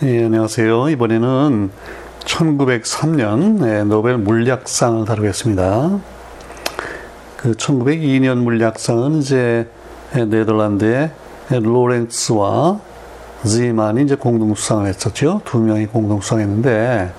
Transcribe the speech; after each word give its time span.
예, 0.00 0.26
안녕하세요. 0.26 0.90
이번에는 0.90 1.70
1903년 2.20 3.84
노벨 3.88 4.16
물리학상을 4.16 5.04
다루겠습니다. 5.04 5.98
그 7.36 7.50
1902년 7.54 8.36
물리학상은 8.36 9.18
이제 9.18 9.68
네덜란드의 10.12 11.10
로렌츠와 11.50 12.78
지만이 13.44 14.04
이제 14.04 14.14
공동 14.14 14.54
수상을 14.54 14.86
했었죠. 14.86 15.40
두 15.44 15.58
명이 15.58 15.86
공동 15.86 16.20
수상했는데 16.20 17.12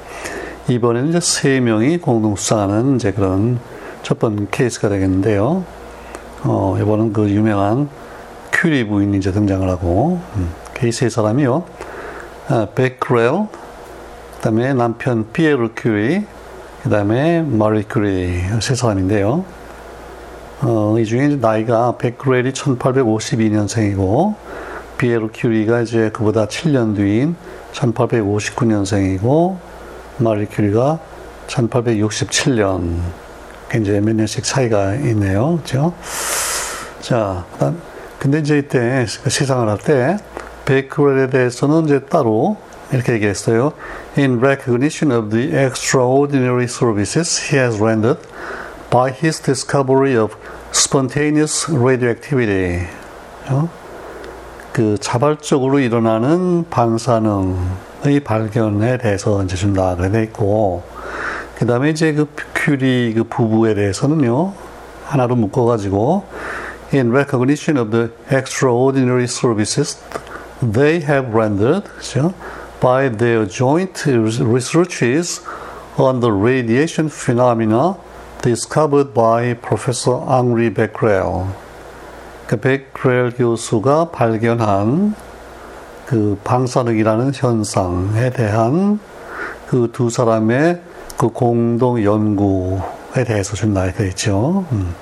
이번에는 0.70 1.10
이제 1.10 1.20
세 1.20 1.60
명이 1.60 1.98
공동 1.98 2.38
수상하는 2.38 2.96
이제 2.96 3.12
그런 3.12 3.60
첫 4.04 4.20
번째 4.20 4.46
케이스가 4.52 4.88
되겠는데요. 4.88 5.66
어, 6.46 6.78
이번은 6.82 7.12
그 7.12 7.30
유명한 7.30 7.90
큐리 8.54 8.88
부인이 8.88 9.18
이제 9.18 9.34
등장을 9.34 9.68
하고 9.68 10.22
음, 10.38 10.50
그세 10.74 11.10
사람이요. 11.10 11.66
아, 12.52 12.66
베크렐, 12.74 13.46
그 13.46 14.42
다음에 14.42 14.74
남편 14.74 15.32
피에르 15.32 15.70
큐리, 15.76 16.26
그 16.82 16.90
다음에 16.90 17.44
마리 17.44 17.84
큐리 17.84 18.42
세 18.60 18.74
사람인데요. 18.74 19.46
어, 20.62 20.96
이 20.98 21.06
중에 21.06 21.28
나이가 21.40 21.96
베크렐이 22.00 22.54
1852년생이고 22.54 24.34
피에르 24.98 25.30
큐리가 25.32 25.82
이제 25.82 26.10
그보다 26.12 26.48
7년 26.48 26.96
뒤인 26.96 27.36
1859년생이고 27.74 29.58
마리 30.18 30.48
큐리가 30.48 30.98
1867년 31.46 32.98
이제 33.80 34.02
몇 34.02 34.16
년씩 34.16 34.44
차이가 34.44 34.96
있네요. 34.96 35.58
그죠? 35.58 35.94
자, 37.00 37.46
근데 38.18 38.40
이제 38.40 38.58
이때 38.58 39.06
시상을 39.06 39.70
할 39.70 39.78
때 39.78 40.18
베이크웰에 40.70 41.32
대해서는 41.32 41.86
이제 41.86 42.00
따로 42.00 42.58
이렇게 42.94 43.14
얘기했어요. 43.14 43.74
In 44.18 44.38
recognition 44.38 45.12
of 45.12 45.30
the 45.30 45.48
extraordinary 45.58 46.66
services 46.66 47.42
he 47.50 47.60
has 47.60 47.82
rendered 47.82 48.20
by 48.92 49.12
his 49.12 49.42
discovery 49.42 50.16
of 50.16 50.36
spontaneous 50.72 51.72
radioactivity. 51.72 52.88
어? 53.50 53.68
그 54.72 54.98
자발적으로 55.00 55.80
일어나는 55.80 56.66
방사능의 56.70 58.20
발견에 58.24 59.00
대해서 59.00 59.44
이제 59.44 59.56
준다 59.56 59.96
그래 59.96 60.12
돼 60.12 60.24
있고 60.24 60.84
그 61.58 61.66
다음에 61.66 61.90
이제 61.90 62.14
그 62.14 62.28
큐리 62.54 63.14
그 63.16 63.24
부부에 63.24 63.74
대해서는요 63.74 64.54
하나로 65.06 65.36
묶어가지고 65.36 66.26
in 66.94 67.12
recognition 67.12 67.78
of 67.78 67.92
the 67.92 68.10
extraordinary 68.32 69.26
services 69.26 69.98
they 70.62 71.02
have 71.02 71.34
rendered 71.34 71.84
그렇죠? 71.86 72.34
by 72.80 73.10
their 73.10 73.46
joint 73.46 74.06
researches 74.06 75.42
on 75.98 76.22
the 76.22 76.32
radiation 76.32 77.10
phenomena 77.10 77.98
discovered 78.42 79.14
by 79.14 79.54
Professor 79.54 80.16
Henri 80.28 80.70
Becquerel. 80.70 81.48
그 82.48 82.58
베크렐 82.58 83.32
교수가 83.38 84.12
발견한 84.12 85.14
그 86.08 86.40
방사능이라는 86.44 87.34
현상에 87.36 88.32
대한 88.32 89.00
그 89.68 89.88
두 89.92 90.10
사람의 90.10 90.82
그 91.16 91.30
공동 91.30 92.04
연구에 92.04 93.24
대해서 93.28 93.56
준다 93.56 93.86
이렇게 93.86 94.08
있죠. 94.08 94.66
음. 94.72 94.96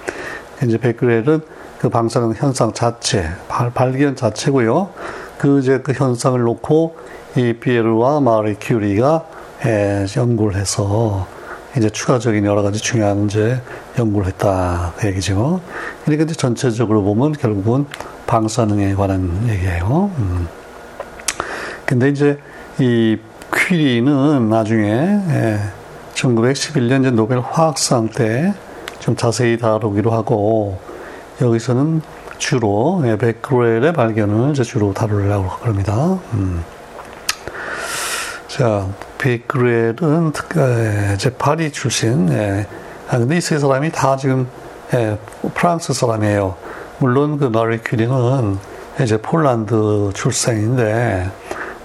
이제 0.63 0.77
베크렐은 0.77 1.41
그 1.79 1.89
방사능 1.89 2.33
현상 2.35 2.73
자체, 2.73 3.29
발, 3.47 3.69
발견 3.71 4.15
자체고요. 4.15 4.89
그 5.37 5.59
이제 5.59 5.79
그 5.79 5.93
현상을 5.93 6.39
놓고 6.39 6.95
이 7.35 7.53
피에르와 7.53 8.19
마리 8.19 8.55
큐리가 8.55 9.25
에, 9.65 10.05
연구를 10.15 10.59
해서 10.59 11.27
이제 11.77 11.89
추가적인 11.89 12.43
여러 12.45 12.63
가지 12.63 12.79
중요한 12.79 13.25
이제 13.25 13.61
연구를 13.99 14.27
했다 14.27 14.93
그 14.97 15.07
얘기죠. 15.07 15.61
그러니까 16.03 16.23
이제 16.23 16.33
전체적으로 16.33 17.03
보면 17.03 17.33
결국은 17.33 17.85
방사능에 18.25 18.95
관한 18.95 19.47
얘기예요. 19.47 20.11
음. 20.17 20.47
근데 21.85 22.09
이제 22.09 22.39
이 22.79 23.17
퀴리는 23.53 24.49
나중에 24.49 24.91
에, 24.91 25.59
1911년 26.15 27.01
이제 27.01 27.11
노벨 27.11 27.39
화학상 27.39 28.09
때 28.09 28.53
좀 28.99 29.15
자세히 29.15 29.57
다루기로 29.57 30.11
하고 30.11 30.79
여기서는 31.41 32.01
주로 32.37 33.01
예, 33.05 33.17
베크렐의 33.17 33.93
발견을 33.93 34.51
이제 34.51 34.63
주로 34.63 34.93
다루려고 34.93 35.47
합니다. 35.61 36.19
음. 36.33 36.63
자, 38.47 38.87
베크렐은 39.17 40.33
예, 40.57 41.13
이제 41.15 41.29
파리 41.35 41.71
출신. 41.71 42.29
예. 42.31 42.65
아, 43.09 43.17
근데 43.17 43.37
이 43.37 43.41
세 43.41 43.57
사람이 43.59 43.91
다 43.91 44.17
지금 44.17 44.47
예, 44.93 45.17
프랑스 45.53 45.93
사람이에요. 45.93 46.55
물론 46.99 47.37
그 47.37 47.45
마리 47.45 47.77
큐리는 47.79 48.57
이제 49.01 49.17
폴란드 49.21 50.11
출생인데 50.13 51.29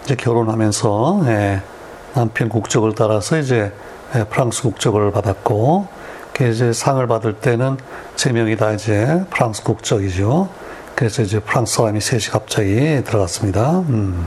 이제 0.04 0.14
결혼하면서 0.14 1.22
예, 1.26 1.62
남편 2.14 2.48
국적을 2.48 2.94
따라서 2.94 3.38
이제 3.38 3.72
예, 4.14 4.24
프랑스 4.24 4.62
국적을 4.62 5.10
받았고 5.10 5.86
그 5.86 6.01
이제 6.40 6.72
상을 6.72 7.04
받을 7.06 7.34
때는 7.34 7.76
세 8.16 8.32
명이 8.32 8.56
다 8.56 8.72
이제 8.72 9.24
프랑스 9.30 9.62
국적이죠. 9.62 10.48
그래서 10.94 11.22
이제 11.22 11.40
프랑스 11.40 11.76
사람이 11.76 12.00
셋이 12.00 12.22
갑자기 12.30 13.02
들어갔습니다. 13.04 13.80
음. 13.80 14.26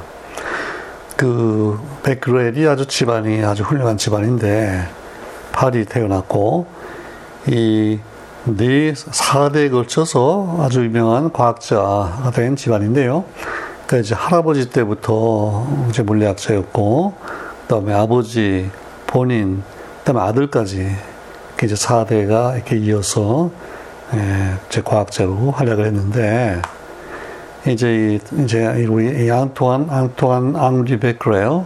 그 1.18 1.80
베크렐이 2.04 2.68
아주 2.68 2.86
집안이 2.86 3.44
아주 3.44 3.64
훌륭한 3.64 3.98
집안인데 3.98 4.88
파리 5.52 5.86
태어났고 5.86 6.68
이 7.48 8.00
네 8.48 8.94
사대에 8.96 9.70
걸쳐서 9.70 10.58
아주 10.60 10.84
유명한 10.84 11.32
과학자가 11.32 12.32
된 12.36 12.56
집안인데요. 12.56 13.26
그러니까 13.88 13.98
이제 13.98 14.14
할아버지 14.14 14.70
때부터 14.70 15.68
이제 15.90 16.04
물리학자였고, 16.04 17.14
그다음에 17.64 17.94
아버지, 17.96 18.70
본인, 19.08 19.64
그다음에 20.04 20.22
아들까지 20.30 20.96
이제 21.64 21.76
4대가 21.76 22.56
이렇게 22.56 22.76
이어서 22.78 23.50
예, 24.14 24.56
제 24.70 24.82
과학자로 24.82 25.52
활약을 25.52 25.86
했는데 25.86 26.62
이제 27.68 28.20
이제 28.38 28.86
우리 28.88 29.32
앙투안 29.32 29.88
앙투안 29.90 30.56
앙리 30.56 31.00
베크렐 31.00 31.64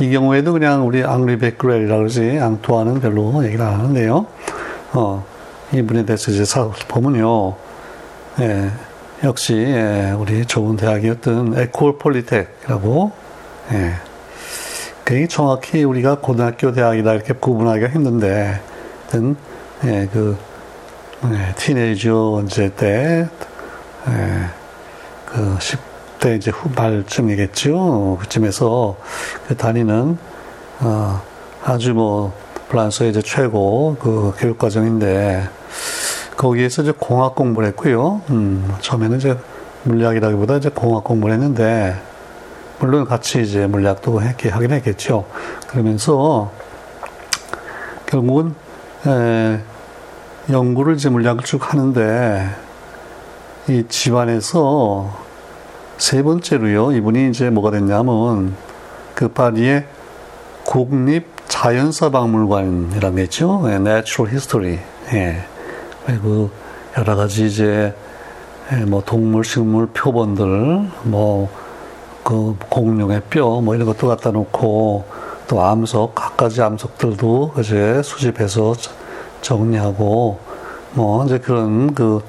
이 0.00 0.10
경우에도 0.10 0.52
그냥 0.52 0.86
우리 0.86 1.04
앙리 1.04 1.38
베크렐이라고 1.38 1.98
그러지 1.98 2.38
앙투안은 2.40 3.00
별로 3.00 3.44
얘기를 3.44 3.64
안 3.64 3.74
하는데요. 3.74 4.26
어 4.94 5.24
이분에 5.72 6.04
대해서 6.04 6.30
이제 6.30 6.44
보면요. 6.88 7.54
예, 8.40 8.70
역시 9.22 9.54
예, 9.54 10.14
우리 10.18 10.44
좋은 10.44 10.76
대학이었던 10.76 11.58
에콜 11.58 11.98
폴리텍이라고 11.98 13.12
예. 13.72 13.92
그게 15.04 15.28
정확히 15.28 15.84
우리가 15.84 16.18
고등학교 16.18 16.72
대학이다 16.72 17.14
이렇게 17.14 17.32
구분하기가 17.32 17.88
힘든데 17.90 18.60
하여튼 19.06 19.36
예, 19.84 20.08
그 20.12 20.36
예, 21.24 21.54
티네이저 21.56 22.42
이제 22.44 22.72
때 22.76 23.28
예, 24.08 24.46
그 25.26 25.56
10대 25.58 26.36
이제 26.36 26.50
후발쯤이겠죠. 26.50 28.18
그쯤에서 28.20 28.96
그 29.46 29.56
다니는 29.56 30.18
어, 30.80 31.22
아주 31.64 31.94
뭐 31.94 32.34
프랑스의 32.68 33.10
이제 33.10 33.22
최고 33.22 33.96
그 34.00 34.32
교육 34.38 34.58
과정인데 34.58 35.48
거기에서 36.36 36.82
이제 36.82 36.92
공학 36.98 37.34
공부를 37.34 37.68
했고요. 37.68 38.22
음, 38.30 38.74
처음에는 38.80 39.18
이제 39.18 39.38
물리학이라기보다 39.84 40.56
이제 40.56 40.68
공학 40.68 41.04
공부를 41.04 41.34
했는데 41.34 41.96
물론 42.80 43.04
같이 43.06 43.40
이제 43.42 43.66
물리학도 43.66 44.20
했게 44.20 44.48
하긴 44.48 44.72
했겠죠. 44.72 45.26
그러면서 45.68 46.50
결국은 48.06 48.54
에, 49.06 49.60
연구를 50.50 50.94
이제 50.94 51.08
물리학을 51.08 51.44
쭉 51.44 51.72
하는데 51.72 52.48
이 53.68 53.84
집안에서 53.88 55.10
세 55.98 56.22
번째로요 56.22 56.92
이분이 56.92 57.30
이제 57.30 57.50
뭐가 57.50 57.70
됐냐면 57.70 58.54
그 59.14 59.28
파리의 59.28 59.86
국립 60.64 61.26
자연사 61.48 62.10
박물관이라고 62.10 63.18
했죠 63.18 63.62
네, 63.64 63.74
Natural 63.76 64.30
History 64.30 64.78
예. 65.12 65.44
그리고 66.04 66.50
여러 66.98 67.16
가지 67.16 67.46
이제 67.46 67.94
예, 68.72 68.76
뭐 68.84 69.02
동물 69.04 69.44
식물 69.44 69.86
표본들 69.88 70.90
뭐 71.04 71.66
그 72.26 72.56
공룡의 72.68 73.22
뼈 73.30 73.60
뭐 73.60 73.76
이런 73.76 73.86
것도 73.86 74.08
갖다 74.08 74.32
놓고 74.32 75.04
또 75.48 75.62
암석 75.62 76.14
각가지 76.14 76.60
암석들도 76.62 77.54
이제 77.60 78.02
수집해서 78.02 78.74
정리하고 79.42 80.38
뭐 80.92 81.24
이제 81.24 81.38
그런 81.38 81.94
그 81.94 82.20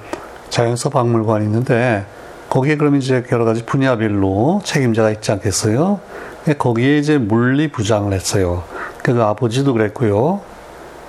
자연사 0.50 0.90
박물관이 0.90 1.46
있는데 1.46 2.06
거기에 2.50 2.78
그러면 2.78 3.02
이제 3.02 3.24
여러 3.31 3.46
가지 3.46 3.66
분야별로 3.66 4.62
책임자가 4.64 5.12
있지 5.12 5.31
않겠어요? 5.31 6.00
거기에 6.58 6.98
이제 6.98 7.18
물리 7.18 7.69
부장을 7.69 8.12
했어요. 8.14 8.64
그 9.04 9.22
아버지도 9.22 9.74
그랬고요. 9.74 10.42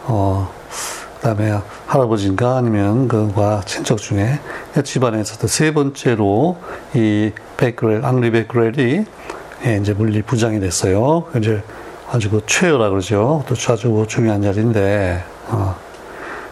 어, 0.07 0.51
그 1.17 1.23
다음에 1.23 1.59
할아버지인가 1.87 2.57
아니면 2.57 3.09
그와 3.09 3.63
친척 3.67 3.99
중에 3.99 4.41
집안에서도 4.83 5.47
세 5.47 5.73
번째로 5.73 6.57
이 6.95 7.33
베크렐, 7.57 8.05
앙리 8.05 8.31
베크렐이 8.31 9.05
예, 9.67 9.77
이제 9.77 9.93
물리 9.93 10.23
부장이 10.23 10.61
됐어요. 10.61 11.25
이제 11.37 11.63
아주 12.11 12.31
그 12.31 12.41
최여라 12.47 12.89
그러죠. 12.91 13.45
또 13.47 13.55
아주 13.73 14.05
중요한 14.09 14.43
자리인데, 14.43 15.23
어. 15.49 15.77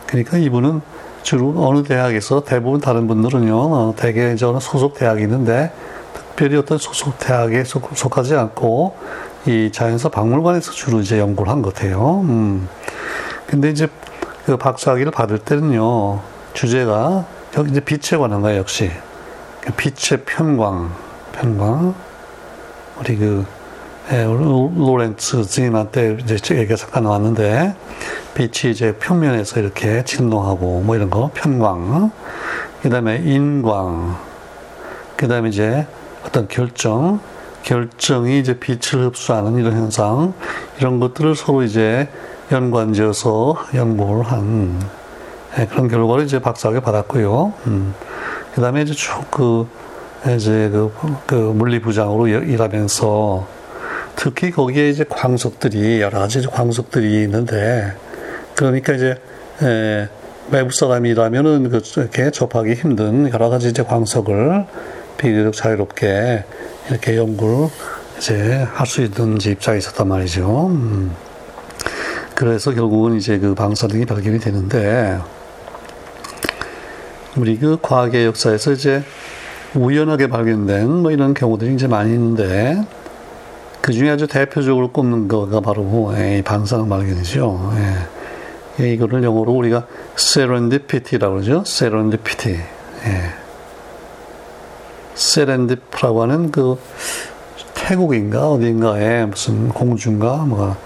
그러니까 0.06 0.36
이분은 0.36 0.82
주로 1.22 1.54
어느 1.56 1.82
대학에서 1.82 2.44
대부분 2.44 2.80
다른 2.80 3.08
분들은요, 3.08 3.56
어, 3.56 3.94
대개 3.96 4.36
저는 4.36 4.60
소속 4.60 4.94
대학이 4.94 5.22
있는데, 5.22 5.72
특별히 6.14 6.56
어떤 6.56 6.78
소속 6.78 7.18
대학에 7.18 7.64
속, 7.64 7.96
속하지 7.96 8.36
않고, 8.36 8.96
이 9.46 9.70
자연사 9.72 10.08
박물관에서 10.08 10.72
주로 10.72 11.00
이제 11.00 11.18
연구를 11.18 11.50
한 11.50 11.62
것 11.62 11.72
같아요. 11.74 12.20
음. 12.24 12.68
근데 13.46 13.70
이제 13.70 13.88
그 14.44 14.56
박사학위를 14.56 15.10
받을 15.10 15.38
때는요, 15.38 16.20
주제가 16.52 17.24
여기 17.56 17.70
이제 17.70 17.80
빛에 17.80 18.16
관한 18.18 18.42
거예요, 18.42 18.58
역시. 18.58 18.90
빛의 19.76 20.22
편광, 20.26 20.92
편광. 21.32 21.94
우리 23.00 23.16
그, 23.16 23.44
예, 24.12 24.22
로렌츠 24.24 25.42
스님한테 25.42 26.18
이제 26.22 26.36
얘기가 26.54 26.76
잠깐 26.76 27.02
나왔는데, 27.04 27.74
빛이 28.34 28.72
이제 28.72 28.94
평면에서 28.94 29.58
이렇게 29.58 30.04
진동하고 30.04 30.82
뭐 30.82 30.94
이런 30.94 31.10
거, 31.10 31.30
편광. 31.34 32.12
그 32.82 32.90
다음에 32.90 33.16
인광. 33.16 34.16
그 35.16 35.26
다음에 35.26 35.48
이제 35.48 35.86
어떤 36.24 36.46
결정. 36.46 37.18
결정이 37.62 38.38
이제 38.38 38.60
빛을 38.60 39.06
흡수하는 39.06 39.56
이런 39.56 39.72
현상. 39.72 40.34
이런 40.78 41.00
것들을 41.00 41.34
서로 41.34 41.64
이제 41.64 42.08
연관지어서 42.52 43.56
연구를 43.74 44.22
한 44.22 44.78
예, 45.58 45.66
그런 45.66 45.88
결과를 45.88 46.26
이제 46.26 46.38
박사학위 46.38 46.80
받았고요. 46.80 47.54
음. 47.66 47.94
그 48.54 48.60
다음에 48.60 48.82
이제 48.82 48.94
쭉 48.94 49.24
그, 49.30 49.66
이제 50.34 50.68
그, 50.70 50.92
그 51.26 51.34
물리부장으로 51.34 52.28
일하면서 52.28 53.55
특히 54.16 54.50
거기에 54.50 54.88
이제 54.88 55.04
광석들이 55.08 56.00
여러 56.00 56.18
가지 56.18 56.44
광석들이 56.46 57.22
있는데 57.24 57.92
그러니까 58.54 58.94
이제 58.94 59.20
에, 59.62 60.08
외부 60.50 60.72
사람이라면은 60.72 61.70
그렇게 61.70 62.30
접하기 62.30 62.74
힘든 62.74 63.30
여러 63.32 63.48
가지 63.48 63.68
이제 63.68 63.82
광석을 63.82 64.64
비교적 65.18 65.54
자유롭게 65.54 66.44
이렇게 66.90 67.16
연구를 67.16 67.68
이제 68.18 68.66
할 68.72 68.86
수 68.86 69.02
있는 69.02 69.38
입장에 69.40 69.78
있었단 69.78 70.08
말이죠. 70.08 70.68
음. 70.68 71.14
그래서 72.34 72.72
결국은 72.72 73.16
이제 73.16 73.38
그 73.38 73.54
방사능이 73.54 74.06
발견이 74.06 74.38
되는데 74.38 75.18
우리 77.36 77.58
그 77.58 77.78
과학의 77.80 78.26
역사에서 78.26 78.72
이제 78.72 79.02
우연하게 79.74 80.28
발견된 80.28 80.88
뭐 80.88 81.10
이런 81.10 81.34
경우들이 81.34 81.74
이제 81.74 81.86
많이 81.86 82.12
있는데 82.12 82.82
그 83.86 83.92
중에 83.92 84.10
아주 84.10 84.26
대표적으로 84.26 84.90
꼽는 84.90 85.28
거가 85.28 85.60
바로 85.60 85.84
뭐, 85.84 86.12
이 86.18 86.42
방사능 86.42 86.88
발견이죠. 86.88 87.72
예. 87.76 88.84
예, 88.84 88.92
이거를 88.94 89.22
영어로 89.22 89.52
우리가 89.52 89.86
세렌디피티라고 90.16 91.34
그러죠. 91.34 91.62
세렌디피티. 91.64 92.50
예. 92.50 93.22
세렌디프라고 95.14 96.20
하는 96.20 96.50
그 96.50 96.80
태국인가 97.74 98.50
어딘가에 98.50 99.26
무슨 99.26 99.68
공주인가 99.68 100.38
뭐가 100.38 100.76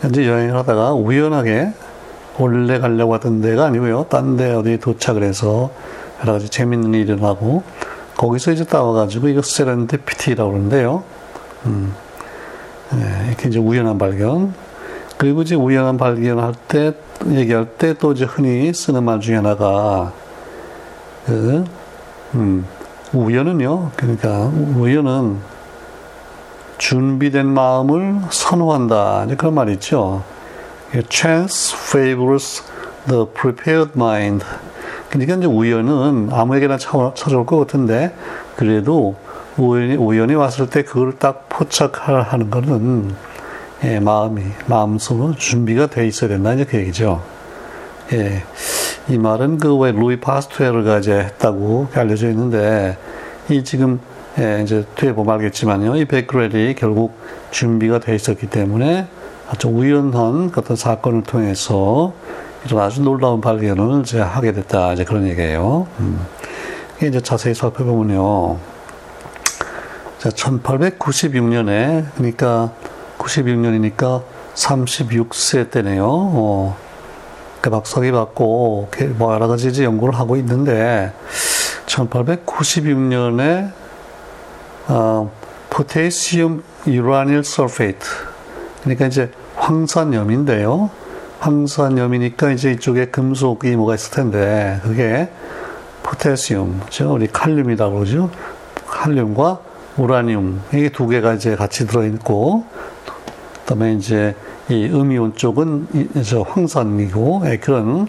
현재 0.00 0.26
여행을 0.26 0.56
하다가 0.56 0.94
우연하게 0.94 1.72
원래 2.38 2.80
가려고 2.80 3.14
하던 3.14 3.40
데가 3.40 3.66
아니고요. 3.66 4.06
딴 4.10 4.36
데 4.36 4.50
어디 4.52 4.78
도착을 4.78 5.22
해서 5.22 5.70
여러 6.22 6.32
가지 6.32 6.48
재밌는 6.48 6.92
일이 6.92 7.12
일어나고 7.12 7.62
거기서 8.16 8.50
이제 8.50 8.64
따와가지고 8.64 9.28
이거 9.28 9.42
세렌디피티라고 9.42 10.50
그러는데요. 10.50 11.04
음, 11.66 11.94
네, 12.92 13.26
이렇게 13.28 13.58
우연한 13.58 13.98
발견. 13.98 14.54
그리고 15.16 15.42
이제 15.42 15.54
우연한 15.54 15.96
발견할 15.96 16.54
때 16.68 16.94
얘기할 17.28 17.66
때 17.78 17.94
또 17.94 18.12
이제 18.12 18.24
흔히 18.24 18.72
쓰는 18.72 19.04
말 19.04 19.20
중에 19.20 19.36
하나가 19.36 20.12
그 21.26 21.64
음, 22.34 22.66
우연은요. 23.12 23.90
그러니까 23.96 24.50
우연은 24.76 25.38
준비된 26.78 27.46
마음을 27.46 28.20
선호한다. 28.30 29.24
이제 29.26 29.36
그런 29.36 29.54
말이 29.54 29.72
있죠. 29.74 30.24
Chance 31.08 31.76
favors 31.78 32.62
the 33.08 33.26
prepared 33.32 33.92
mind. 33.94 34.44
그러니까 35.10 35.36
이제 35.36 35.46
우연은 35.46 36.30
아무에게나 36.32 36.78
찾아올 36.78 37.46
것 37.46 37.58
같은데 37.58 38.14
그래도 38.56 39.14
우연이, 39.56 39.94
우연히 39.94 40.34
왔을 40.34 40.68
때 40.68 40.82
그걸 40.82 41.18
딱 41.18 41.41
포착하는 41.52 42.50
거는 42.50 43.14
예, 43.84 44.00
마음이 44.00 44.42
마음속으로 44.66 45.34
준비가 45.34 45.86
돼 45.86 46.06
있어야 46.06 46.28
된다 46.28 46.54
이제 46.54 46.64
그 46.64 46.78
얘기죠. 46.78 47.22
예, 48.12 48.42
이 49.08 49.18
말은 49.18 49.58
그 49.58 49.76
왜 49.76 49.92
루이 49.92 50.20
파스투에르가 50.20 50.98
이제 50.98 51.12
했다고 51.12 51.88
알려져 51.94 52.28
있는데 52.30 52.96
이 53.48 53.62
지금 53.64 54.00
예, 54.38 54.62
이제 54.62 54.84
뒤에 54.94 55.12
보면 55.12 55.34
알겠지만요. 55.34 55.96
이 55.96 56.04
베크렐이 56.06 56.74
결국 56.74 57.14
준비가 57.50 57.98
돼 57.98 58.14
있었기 58.14 58.46
때문에 58.48 59.06
아주 59.50 59.68
우연한 59.68 60.50
어떤 60.56 60.76
사건을 60.76 61.22
통해서 61.24 62.14
이런 62.64 62.80
아주 62.80 63.02
놀라운 63.02 63.40
발견을 63.40 64.02
이제 64.02 64.20
하게 64.20 64.52
됐다. 64.52 64.94
이제 64.94 65.04
그런 65.04 65.28
얘기예요. 65.28 65.86
음. 66.00 66.24
이제 67.02 67.20
자세히 67.20 67.52
살펴보면요. 67.54 68.56
자, 70.22 70.28
1896년에, 70.28 72.04
그러니까 72.14 72.72
96년이니까 73.18 74.22
36세 74.54 75.68
때네요. 75.72 76.06
어, 76.06 76.76
그 77.60 77.70
박사학위 77.70 78.12
받고, 78.12 78.88
뭐 79.16 79.34
여러 79.34 79.48
가지 79.48 79.66
이제 79.66 79.82
연구를 79.82 80.14
하고 80.14 80.36
있는데, 80.36 81.12
1896년에 81.86 83.72
어, 84.86 85.32
potassium 85.70 86.62
uranyl 86.86 87.42
sulfate 87.42 88.06
그러니까 88.82 89.06
이제 89.06 89.32
황산염인데요. 89.56 90.88
황산염이니까 91.40 92.52
이제 92.52 92.70
이쪽에 92.70 93.06
금속이 93.06 93.74
뭐가 93.74 93.96
있을 93.96 94.12
텐데 94.12 94.78
그게 94.84 95.32
potassium, 96.04 96.80
죠 96.90 97.12
우리 97.12 97.26
칼륨이라고 97.26 97.96
그러죠. 97.96 98.30
칼륨과 98.86 99.71
우라늄 99.96 100.60
이게 100.72 100.88
두 100.88 101.06
개가 101.06 101.34
이제 101.34 101.56
같이 101.56 101.86
들어 101.86 102.04
있고 102.06 102.64
그다음에 103.60 103.94
이제 103.94 104.34
이 104.68 104.86
음이온 104.86 105.34
쪽은 105.34 105.86
저 106.24 106.42
황산이고 106.42 107.42
예, 107.46 107.56
그런 107.58 108.08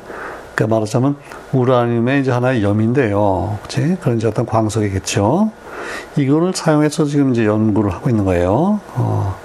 그 0.56 0.64
말하자면 0.64 1.16
우라늄의 1.52 2.22
이제 2.22 2.32
하나의 2.32 2.64
염인데요. 2.64 3.58
그렇지? 3.64 3.98
그런 4.02 4.18
이제 4.18 4.28
어떤 4.28 4.46
광석이겠죠. 4.46 5.52
이거를 6.18 6.54
사용해서 6.54 7.06
지금 7.06 7.32
이제 7.32 7.46
연구를 7.46 7.92
하고 7.92 8.10
있는 8.10 8.24
거예요. 8.26 8.80
어, 8.96 9.36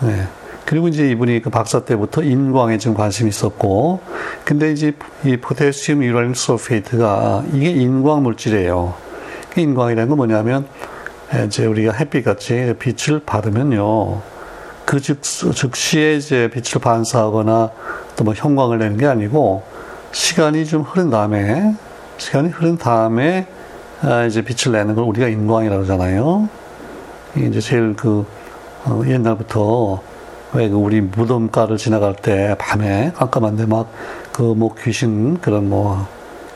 네. 0.00 0.28
그리고 0.66 0.88
이제 0.88 1.10
이분이 1.10 1.42
그 1.42 1.50
박사 1.50 1.80
때부터 1.80 2.22
인광에 2.22 2.78
좀 2.78 2.94
관심이 2.94 3.28
있었고, 3.28 4.00
근데 4.44 4.70
이제 4.70 4.92
이 5.24 5.36
포테시움 5.36 6.04
유라늄 6.04 6.34
솔페이트가 6.34 7.44
이게 7.54 7.70
인광 7.70 8.22
물질이에요. 8.22 8.94
그 9.52 9.60
인광이라는 9.60 10.08
건 10.08 10.16
뭐냐면, 10.16 10.66
이제 11.46 11.64
우리가 11.66 11.92
햇빛 11.92 12.24
같이 12.24 12.74
빛을 12.78 13.20
받으면요. 13.24 14.20
그 14.84 15.00
즉, 15.00 15.22
즉시에 15.22 16.16
이제 16.16 16.50
빛을 16.52 16.80
반사하거나 16.82 17.70
또 18.16 18.24
뭐 18.24 18.34
형광을 18.34 18.78
내는 18.78 18.96
게 18.98 19.06
아니고, 19.06 19.62
시간이 20.12 20.66
좀 20.66 20.82
흐른 20.82 21.08
다음에, 21.10 21.74
시간이 22.18 22.48
흐른 22.50 22.76
다음에 22.76 23.46
아, 24.02 24.24
이제 24.24 24.42
빛을 24.42 24.72
내는 24.72 24.94
걸 24.94 25.04
우리가 25.04 25.28
인광이라고 25.28 25.82
하잖아요. 25.82 26.48
이제 27.36 27.60
제일 27.60 27.94
그 27.94 28.26
어, 28.84 29.02
옛날부터 29.06 30.02
왜그 30.52 30.74
우리 30.74 31.00
무덤가를 31.00 31.76
지나갈 31.76 32.14
때 32.16 32.56
밤에 32.58 33.12
깜깜한데 33.14 33.66
막 33.66 33.86
그 34.32 34.54
뭐 34.54 34.74
귀신 34.82 35.38
그런 35.40 35.68
뭐 35.68 36.06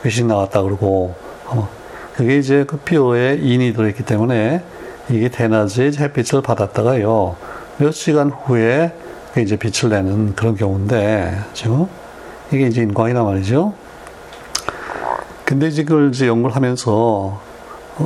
귀신 0.03 0.27
나왔다 0.27 0.61
그러고 0.63 1.15
어, 1.45 1.69
그게 2.15 2.37
이제 2.37 2.63
그 2.65 2.77
뼈에 2.77 3.37
인이 3.41 3.73
들어있기 3.73 4.03
때문에 4.03 4.63
이게 5.09 5.29
대낮에 5.29 5.91
햇빛을 5.97 6.41
받았다가요 6.41 7.35
몇 7.77 7.91
시간 7.91 8.29
후에 8.29 8.93
이제 9.37 9.57
빛을 9.57 9.89
내는 9.89 10.33
그런 10.35 10.55
경우인데 10.55 11.37
지금 11.53 11.87
이게 12.51 12.67
이제 12.67 12.81
인광이란 12.83 13.25
말이죠. 13.25 13.73
근데 15.43 15.67
이제 15.67 15.83
그걸 15.83 16.09
이제 16.09 16.27
연구를 16.27 16.55
하면서 16.55 17.41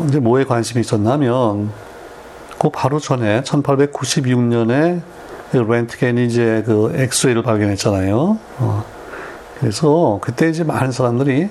이제 0.08 0.20
뭐에 0.20 0.44
관심이 0.44 0.82
있었냐면 0.82 1.72
그 2.60 2.70
바로 2.70 3.00
전에 3.00 3.42
1896년에 3.44 5.02
그 5.52 5.58
렌트겐이 5.58 6.26
이제 6.26 6.64
그 6.66 6.92
엑스레이를 6.96 7.44
발견했잖아요. 7.44 8.38
어. 8.58 8.86
그래서 9.60 10.20
그때 10.22 10.50
이제 10.50 10.64
많은 10.64 10.92
사람들이 10.92 11.50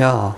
야 0.00 0.34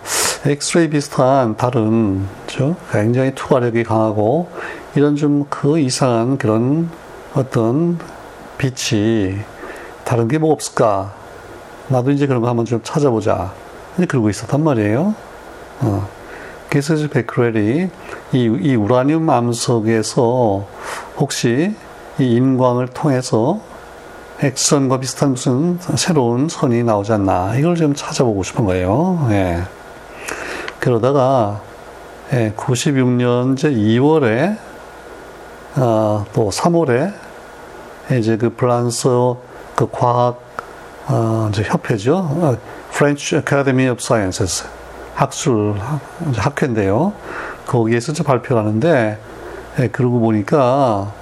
엑스레이 0.46 0.88
비슷한 0.90 1.56
다른 1.56 2.26
죠 2.46 2.76
굉장히 2.92 3.34
투과력이 3.34 3.82
강하고 3.84 4.48
이런 4.94 5.16
좀 5.16 5.46
그 5.50 5.78
이상한 5.78 6.38
그런 6.38 6.88
어떤 7.34 7.98
빛이 8.58 9.36
다른 10.04 10.28
게 10.28 10.38
뭐 10.38 10.52
없을까? 10.52 11.12
나도 11.88 12.10
이제 12.12 12.26
그런 12.26 12.40
거 12.42 12.48
한번 12.48 12.64
좀 12.64 12.80
찾아보자. 12.82 13.52
이제 13.96 14.06
그러고 14.06 14.30
있었단 14.30 14.62
말이에요. 14.62 15.14
어. 15.80 16.08
그래서 16.70 16.94
이제 16.94 17.08
베크렐이 17.08 17.88
이, 18.32 18.38
이 18.38 18.74
우라늄 18.76 19.28
암석에서 19.30 20.66
혹시 21.18 21.74
이 22.18 22.34
인광을 22.36 22.88
통해서 22.88 23.60
엑선과 24.40 25.00
비슷한 25.00 25.30
무슨 25.30 25.78
새로운 25.96 26.48
선이 26.48 26.82
나오지 26.82 27.12
않나 27.12 27.56
이걸 27.56 27.76
좀 27.76 27.94
찾아보고 27.94 28.42
싶은 28.42 28.64
거예요. 28.64 29.26
예. 29.30 29.62
그러다가 30.80 31.60
예, 32.32 32.52
96년 32.56 33.54
이제 33.54 33.70
2월에 33.70 34.58
아, 35.76 36.24
또 36.32 36.50
3월에 36.50 37.12
이제 38.18 38.36
그 38.36 38.50
프랑스 38.50 39.08
그 39.74 39.88
과학 39.90 40.40
어, 41.08 41.48
이제 41.52 41.62
협회죠. 41.62 42.16
어, 42.16 42.56
French 42.90 43.36
Academy 43.36 43.88
of 43.88 44.00
Sciences 44.00 44.64
학술 45.14 45.74
학회인데요. 46.34 47.12
거기에서 47.66 48.12
이제 48.12 48.22
발표를 48.22 48.62
하는데 48.62 49.18
예, 49.78 49.88
그러고 49.88 50.20
보니까 50.20 51.12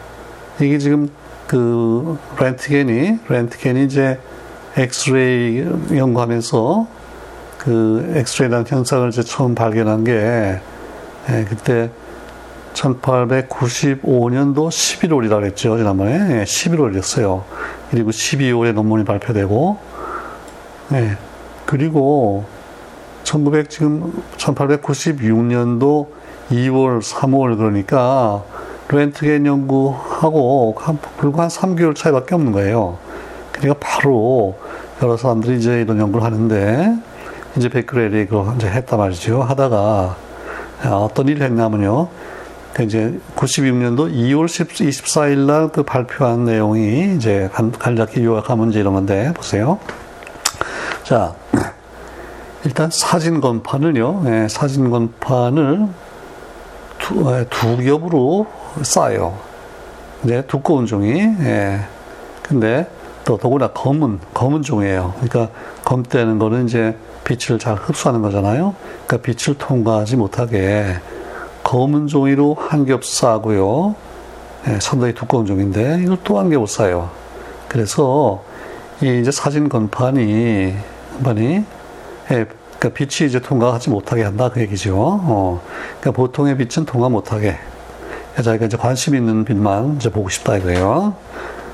이게 0.60 0.78
지금 0.78 1.10
그 1.46 2.18
렌트겐이 2.38 3.18
렌트겐이 3.28 3.84
이제 3.84 4.18
엑스레이 4.76 5.64
연구하면서 5.96 6.86
그 7.64 8.12
엑스레이라는 8.16 8.66
현상을 8.66 9.08
이제 9.08 9.22
처음 9.22 9.54
발견한 9.54 10.04
게 10.04 10.60
예, 11.30 11.46
그때 11.48 11.90
1895년도 12.74 14.68
11월이라 14.68 15.40
그랬죠 15.40 15.78
지난번에 15.78 16.40
예, 16.40 16.44
11월이었어요. 16.44 17.42
그리고 17.90 18.10
12월에 18.10 18.72
논문이 18.72 19.04
발표되고 19.04 19.78
예, 20.92 21.16
그리고 21.64 22.44
1900 23.22 23.70
지금 23.70 24.12
1896년도 24.36 26.08
2월 26.50 27.00
3월 27.00 27.56
그러니까 27.56 28.42
렌트겐 28.88 29.46
연구하고 29.46 30.74
한, 30.78 30.98
불과 31.16 31.44
한 31.44 31.48
3개월 31.48 31.96
차이밖에 31.96 32.34
없는 32.34 32.52
거예요. 32.52 32.98
그러니까 33.52 33.78
바로 33.80 34.58
여러 35.02 35.16
사람들이 35.16 35.56
이제 35.56 35.80
이런 35.80 35.98
연구를 35.98 36.24
하는데 36.24 36.96
이제 37.56 37.68
베크렐이 37.68 38.26
그거 38.26 38.52
이제 38.56 38.68
했단 38.68 38.98
말이죠. 38.98 39.42
하다가 39.42 40.16
아, 40.82 40.88
어떤 40.88 41.28
일을 41.28 41.42
했냐면요. 41.46 42.08
그 42.72 42.82
이제 42.82 43.18
96년도 43.36 44.12
2월 44.12 44.46
24일 44.46 45.46
날 45.46 45.70
그 45.72 45.84
발표한 45.84 46.44
내용이 46.44 47.14
이제 47.16 47.48
간략히 47.78 48.24
요약하면 48.24 48.70
이제 48.70 48.80
이런 48.80 48.94
건데 48.94 49.32
보세요. 49.34 49.78
자, 51.04 51.34
일단 52.64 52.90
사진 52.90 53.40
건판을요. 53.40 54.22
네, 54.24 54.48
사진 54.48 54.90
건판을 54.90 55.86
두, 56.98 57.32
예, 57.32 57.44
두 57.50 57.76
겹으로 57.76 58.46
쌓아요. 58.82 59.38
이제 60.24 60.42
두꺼운 60.46 60.86
종이. 60.86 61.20
예. 61.20 61.80
근데 62.42 62.88
또 63.24 63.36
더구나 63.36 63.68
검은 63.68 64.20
검은 64.32 64.62
종이에요. 64.62 65.14
그러니까 65.20 65.54
검때는 65.84 66.38
거는 66.38 66.66
이제 66.66 66.96
빛을 67.24 67.58
잘 67.58 67.76
흡수하는 67.76 68.22
거잖아요. 68.22 68.74
그러니까 69.06 69.16
빛을 69.18 69.56
통과하지 69.58 70.16
못하게 70.16 70.96
검은 71.62 72.06
종이로 72.08 72.54
한 72.58 72.84
겹 72.86 73.04
싸고요. 73.04 73.94
예, 74.68 74.78
상당히 74.80 75.14
두꺼운 75.14 75.46
종인데 75.46 76.00
이걸 76.02 76.18
또 76.24 76.38
한 76.38 76.50
겹을 76.50 76.66
싸요. 76.66 77.10
그래서 77.68 78.42
이 79.02 79.18
이제 79.20 79.30
사진 79.30 79.68
건판이 79.68 80.74
건판이 81.22 81.64
예, 82.30 82.46
그러니까 82.78 82.88
빛이 82.90 83.28
이제 83.28 83.40
통과하지 83.40 83.90
못하게 83.90 84.22
한다 84.24 84.50
그 84.52 84.60
얘기죠. 84.60 84.94
어. 84.96 85.60
그러니까 86.00 86.10
보통의 86.12 86.56
빛은 86.56 86.86
통과 86.86 87.08
못하게. 87.08 87.56
자기가 88.42 88.66
이제 88.66 88.76
관심 88.76 89.14
있는 89.14 89.44
빛만 89.44 89.96
이제 89.96 90.10
보고 90.10 90.28
싶다 90.28 90.56
이거예요. 90.56 91.14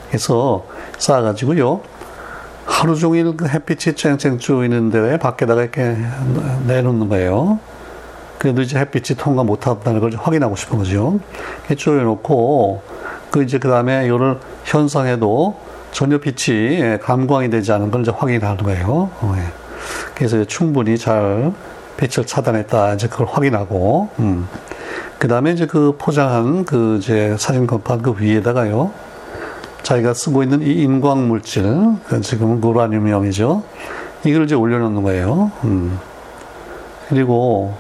그래서 0.09 0.64
쌓아가지고요. 0.99 1.80
하루 2.64 2.96
종일 2.96 3.36
그 3.36 3.48
햇빛이 3.48 3.94
쨍쨍 3.96 4.38
쪼이는 4.38 4.90
데 4.90 5.18
밖에다가 5.18 5.62
이렇게 5.62 5.96
내놓는 6.66 7.08
거예요. 7.08 7.58
그래도 8.38 8.62
이제 8.62 8.78
햇빛이 8.78 9.18
통과 9.18 9.44
못한다는 9.44 10.00
걸 10.00 10.12
확인하고 10.16 10.56
싶은 10.56 10.78
거죠. 10.78 11.20
쪼여놓고, 11.76 12.82
그 13.30 13.42
이제 13.42 13.58
그 13.58 13.68
다음에 13.68 14.06
이거를 14.06 14.38
현상에도 14.64 15.58
전혀 15.92 16.18
빛이 16.18 16.98
감광이 17.02 17.50
되지 17.50 17.72
않은 17.72 17.90
걸 17.90 18.00
이제 18.00 18.10
확인하는 18.10 18.56
거예요. 18.58 19.10
어, 19.20 19.34
예. 19.36 19.42
그래서 20.14 20.42
충분히 20.44 20.96
잘 20.96 21.52
빛을 21.98 22.26
차단했다. 22.26 22.94
이제 22.94 23.08
그걸 23.08 23.26
확인하고, 23.26 24.08
음. 24.20 24.48
그 25.18 25.28
다음에 25.28 25.52
이제 25.52 25.66
그 25.66 25.96
포장한 25.98 26.64
그 26.64 26.96
이제 26.96 27.36
사진 27.38 27.66
건판 27.66 28.00
그 28.00 28.14
위에다가요. 28.18 28.90
자기가 29.82 30.14
쓰고 30.14 30.42
있는 30.42 30.62
이 30.62 30.82
인광 30.82 31.28
물질, 31.28 31.64
그 32.06 32.20
지금 32.20 32.62
우라늄이죠. 32.62 33.62
이걸 34.25 34.44
이제 34.44 34.54
올려놓는 34.54 35.02
거예요. 35.02 35.50
음. 35.64 35.99
그리고 37.08 37.75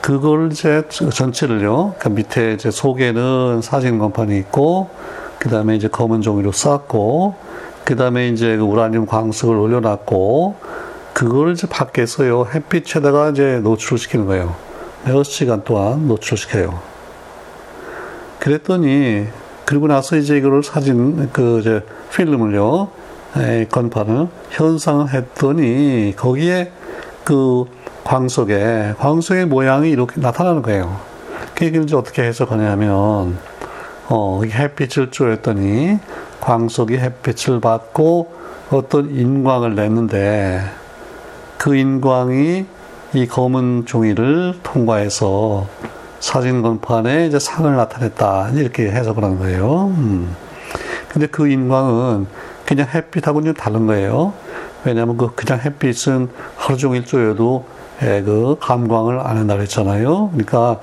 그걸 0.00 0.50
이제 0.50 0.82
전체를요. 0.88 1.94
그 1.98 2.08
밑에 2.08 2.54
이제 2.54 2.70
속에는 2.70 3.60
사진 3.62 3.98
건판이 3.98 4.36
있고, 4.38 4.88
그 5.38 5.48
다음에 5.48 5.76
이제 5.76 5.88
검은 5.88 6.22
종이로 6.22 6.52
쌓고, 6.52 7.34
그 7.84 7.96
다음에 7.96 8.28
이제 8.28 8.56
그 8.56 8.62
우라늄 8.62 9.06
광석을 9.06 9.56
올려놨고, 9.56 10.56
그걸 11.12 11.52
이제 11.52 11.66
밖에서요 11.66 12.46
햇빛에다가 12.54 13.30
이제 13.30 13.60
노출시키는 13.62 14.26
거예요. 14.26 14.54
몇 15.04 15.24
시간 15.24 15.64
동안 15.64 16.06
노출시켜요. 16.06 16.80
그랬더니 18.38 19.26
그리고 19.68 19.86
나서 19.86 20.16
이제 20.16 20.38
이거를 20.38 20.62
사진 20.62 21.28
그 21.30 21.58
이제 21.60 21.84
필름을요 22.10 22.88
에, 23.36 23.66
건판을 23.66 24.28
현상을 24.48 25.12
했더니 25.12 26.14
거기에 26.16 26.72
그 27.22 27.66
광석에 28.02 28.94
광석의 28.98 29.44
모양이 29.44 29.90
이렇게 29.90 30.22
나타나는 30.22 30.62
거예요. 30.62 30.98
그게 31.54 31.78
이제 31.82 31.94
어떻게 31.94 32.22
해석하냐면 32.22 33.36
어 34.08 34.40
햇빛을 34.42 35.10
쬐었더니 35.10 35.98
광석이 36.40 36.96
햇빛을 36.96 37.60
받고 37.60 38.32
어떤 38.70 39.14
인광을 39.14 39.74
냈는데 39.74 40.62
그 41.58 41.76
인광이 41.76 42.64
이 43.12 43.26
검은 43.26 43.84
종이를 43.84 44.60
통과해서 44.62 45.66
사진 46.20 46.62
건판에 46.62 47.26
이제 47.26 47.38
상을 47.38 47.74
나타냈다. 47.74 48.50
이렇게 48.54 48.90
해석을 48.90 49.22
하는 49.22 49.38
거예요. 49.38 49.86
음. 49.96 50.34
근데 51.08 51.26
그 51.26 51.48
인광은 51.48 52.26
그냥 52.66 52.86
햇빛하고는 52.92 53.54
다른 53.54 53.86
거예요. 53.86 54.32
왜냐하면 54.84 55.16
그 55.16 55.34
그냥 55.34 55.60
햇빛은 55.60 56.28
하루 56.56 56.76
종일 56.76 57.04
쪼여도 57.04 57.64
예, 58.02 58.22
그 58.22 58.56
감광을 58.60 59.18
안 59.18 59.36
한다 59.36 59.56
그랬잖아요. 59.56 60.30
그러니까 60.30 60.80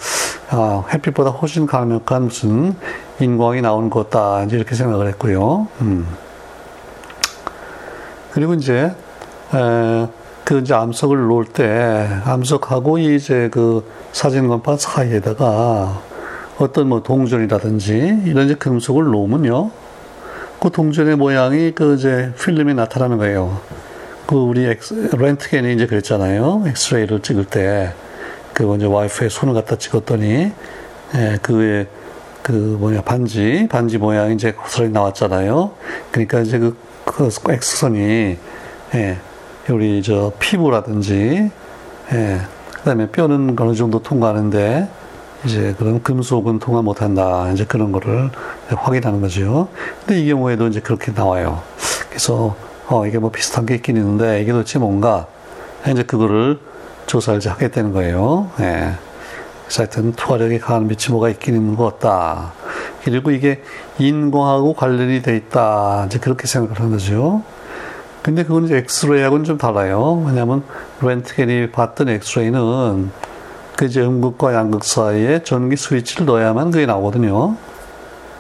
아, 0.50 0.84
햇빛보다 0.92 1.30
훨씬 1.30 1.66
강력한 1.66 2.24
무슨 2.24 2.76
인광이 3.20 3.62
나오는 3.62 3.90
것다 3.90 4.44
이렇게 4.44 4.76
생각을 4.76 5.08
했고요. 5.10 5.68
음. 5.82 6.08
그리고 8.32 8.54
이제 8.54 8.94
에, 9.54 10.08
그 10.46 10.60
이제 10.60 10.76
암석을 10.76 11.18
놓을 11.18 11.46
때 11.46 12.08
암석하고 12.24 13.00
이제 13.00 13.50
그 13.52 13.84
사진 14.12 14.48
건판 14.48 14.78
사이에다가 14.78 16.04
어떤 16.60 16.88
뭐 16.88 17.02
동전이라든지 17.02 18.22
이런 18.26 18.46
이제 18.46 18.54
금속을 18.54 19.06
놓으면요. 19.06 19.72
그 20.62 20.70
동전의 20.70 21.16
모양이 21.16 21.72
그 21.72 21.96
이제 21.96 22.32
필름이 22.40 22.76
나타나는 22.76 23.18
거예요. 23.18 23.60
그 24.28 24.36
우리 24.36 24.66
엑스, 24.66 25.10
렌트겐이 25.18 25.74
이제 25.74 25.88
그랬잖아요. 25.88 26.64
엑스레이를 26.68 27.22
찍을 27.22 27.46
때그 27.46 28.76
이제 28.76 28.86
와이프의 28.86 29.32
손을 29.32 29.56
갖다 29.56 29.78
찍었더니 29.78 30.52
예, 31.16 31.38
그의 31.42 31.88
그 32.44 32.52
뭐냐 32.52 33.02
반지 33.02 33.68
반지 33.70 33.98
모양이 33.98 34.36
이제 34.36 34.52
고스란히 34.52 34.92
나왔잖아요. 34.94 35.72
그러니까 36.12 36.42
이제 36.42 36.60
그, 36.60 36.78
그 37.04 37.30
엑스선이 37.50 38.38
예, 38.94 39.18
우리 39.70 40.04
저 40.04 40.32
피부라든지 40.40 41.50
예, 42.14 42.42
그다음에 42.72 43.10
뼈는 43.10 43.56
어느 43.60 43.74
정도 43.74 44.00
통과하는데 44.00 44.88
이제 45.44 45.76
그런 45.78 46.04
금속은 46.04 46.60
통화 46.60 46.82
못한다. 46.82 47.52
이제 47.52 47.66
그런 47.66 47.92
거를 47.92 48.30
확인하는 48.70 49.22
거죠. 49.22 49.70
근데 50.00 50.22
이 50.22 50.28
경우에도 50.28 50.68
이제 50.68 50.80
그렇게 50.80 51.12
나와요. 51.12 51.62
그래서 52.10 52.56
어 52.88 53.08
이게 53.08 53.18
뭐 53.18 53.32
비슷한 53.32 53.66
게 53.66 53.76
있긴 53.76 53.98
있는데 53.98 54.42
이게 54.42 54.52
도대체 54.52 54.78
뭔가 54.78 55.28
이제 55.92 56.04
그거를 56.04 56.60
조사를 57.08 57.40
이제 57.40 57.50
하게 57.50 57.70
되는 57.70 57.92
거예요. 57.92 58.52
예. 58.60 58.94
하여튼 59.76 60.14
투하력이 60.14 60.60
강한 60.60 60.90
뭐가 61.10 61.30
있긴 61.30 61.56
있는 61.56 61.76
것 61.76 62.00
같다. 62.00 62.54
그리고 63.04 63.32
이게 63.32 63.64
인공하고 63.98 64.74
관련이 64.74 65.24
돼 65.24 65.36
있다. 65.36 66.06
이제 66.06 66.20
그렇게 66.20 66.46
생각을 66.46 66.80
하는 66.80 66.92
거죠. 66.92 67.44
근데 68.26 68.42
그건 68.42 68.66
이제 68.66 68.78
엑스레이하고는 68.78 69.46
좀 69.46 69.60
달라요. 69.60 70.24
왜냐하면 70.26 70.64
렌트겐이 71.00 71.70
봤던 71.70 72.10
엑스레이는 72.10 73.12
그 73.78 73.86
이제 73.86 74.02
음극과 74.02 74.56
양극 74.56 74.84
사이에 74.84 75.44
전기 75.44 75.76
스위치를 75.76 76.26
넣어야만 76.26 76.72
그게 76.72 76.88
나오거든요. 76.88 77.56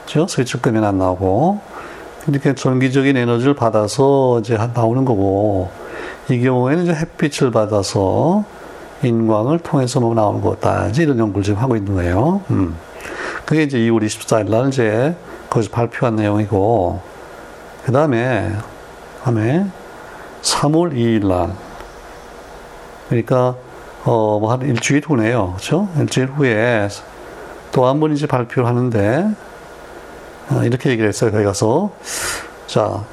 그죠? 0.03 0.25
스위치 0.27 0.57
끄면 0.57 0.83
안 0.83 0.97
나오고. 0.97 1.59
근데 2.23 2.39
그 2.39 2.55
전기적인 2.55 3.15
에너지를 3.15 3.53
받아서 3.53 4.39
이제 4.39 4.57
나오는 4.73 5.05
거고, 5.05 5.69
이 6.31 6.41
경우에는 6.41 6.85
이제 6.85 6.93
햇빛을 6.95 7.51
받아서 7.51 8.43
인광을 9.03 9.59
통해서 9.59 9.99
뭐 9.99 10.15
나오는 10.15 10.41
거다. 10.41 10.87
이런 10.97 11.19
연구를 11.19 11.43
지금 11.43 11.59
하고 11.59 11.75
있는 11.75 11.93
거예요. 11.93 12.41
음. 12.49 12.75
그게 13.45 13.61
이제 13.61 13.77
2월 13.77 14.03
24일 14.03 14.49
날 14.49 14.69
이제 14.69 15.15
거기서 15.51 15.69
발표한 15.69 16.15
내용이고, 16.15 17.01
그 17.83 17.91
다음에, 17.91 18.51
다음에 19.25 19.65
3월 20.44 20.94
2일 20.94 21.25
날, 21.27 21.50
그러니까, 23.10 23.55
어, 24.03 24.38
뭐 24.39 24.51
한 24.51 24.62
일주일 24.62 25.01
후네요. 25.08 25.55
그죠? 25.58 25.89
일주일 25.98 26.27
후에 26.27 26.88
또 27.72 27.88
한 27.88 28.00
번 28.00 28.13
이제 28.13 28.27
발표를 28.27 28.70
하는데, 28.70 29.29
어, 30.51 30.62
이렇게 30.63 30.91
얘기를 30.91 31.10
했어요. 31.10 31.32
거기 31.32 31.44
가서. 31.44 31.91
자, 32.67 33.03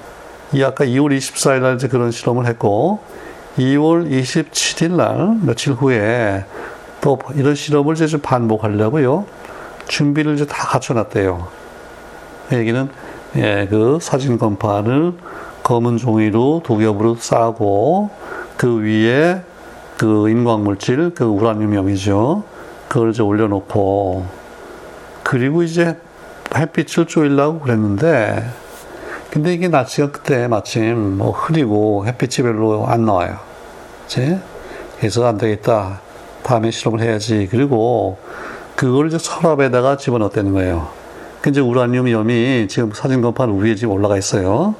이 0.53 0.63
아까 0.63 0.85
2월 0.85 1.17
24일 1.17 1.61
날 1.63 1.77
이제 1.77 1.89
그런 1.89 2.11
실험을 2.11 2.45
했고, 2.47 3.01
2월 3.57 4.11
27일 4.11 4.91
날, 4.97 5.39
며칠 5.41 5.73
후에 5.73 6.45
또 7.01 7.19
이런 7.35 7.55
실험을 7.55 7.95
이제 7.95 8.07
좀 8.07 8.21
반복하려고요. 8.21 9.25
준비를 9.89 10.35
이제 10.35 10.45
다 10.47 10.67
갖춰놨대요. 10.69 11.49
그 12.51 12.57
얘기는, 12.57 12.91
예, 13.37 13.67
그 13.71 13.99
사진 14.03 14.37
건판을 14.39 15.15
검은 15.63 15.97
종이로 15.97 16.63
두 16.65 16.79
겹으로 16.79 17.17
싸고, 17.17 18.11
그 18.57 18.81
위에 18.81 19.43
그 19.97 20.29
인광물질, 20.29 21.15
그 21.15 21.25
우라늄형이죠. 21.25 22.43
그걸 22.89 23.11
이제 23.11 23.23
올려놓고, 23.23 24.27
그리고 25.23 25.63
이제 25.63 25.97
햇빛을 26.55 27.07
쪼이려고 27.07 27.61
그랬는데, 27.61 28.45
근데 29.33 29.55
이게 29.55 29.69
날씨가 29.69 30.11
그때 30.11 30.47
마침 30.47 31.17
뭐 31.17 31.31
흐리고 31.31 32.05
햇빛이 32.07 32.47
별로 32.47 32.87
안 32.87 33.07
나와요. 33.07 33.39
이제 34.05 34.39
그래서 34.99 35.27
안 35.27 35.39
되겠다. 35.39 36.01
다음에 36.43 36.71
실험을 36.71 37.01
해야지. 37.01 37.49
그리고 37.51 38.19
그걸 38.77 39.09
이제 39.09 39.17
서랍에다가 39.19 39.97
집어넣었다는 39.97 40.53
거예요. 40.53 40.89
그 41.41 41.49
이제 41.49 41.63
우라늄 41.63 42.11
염이 42.11 42.69
지금 42.69 42.93
사진 42.93 43.23
건판 43.23 43.59
위에 43.59 43.75
지금 43.75 43.95
올라가 43.95 44.19
있어요. 44.19 44.75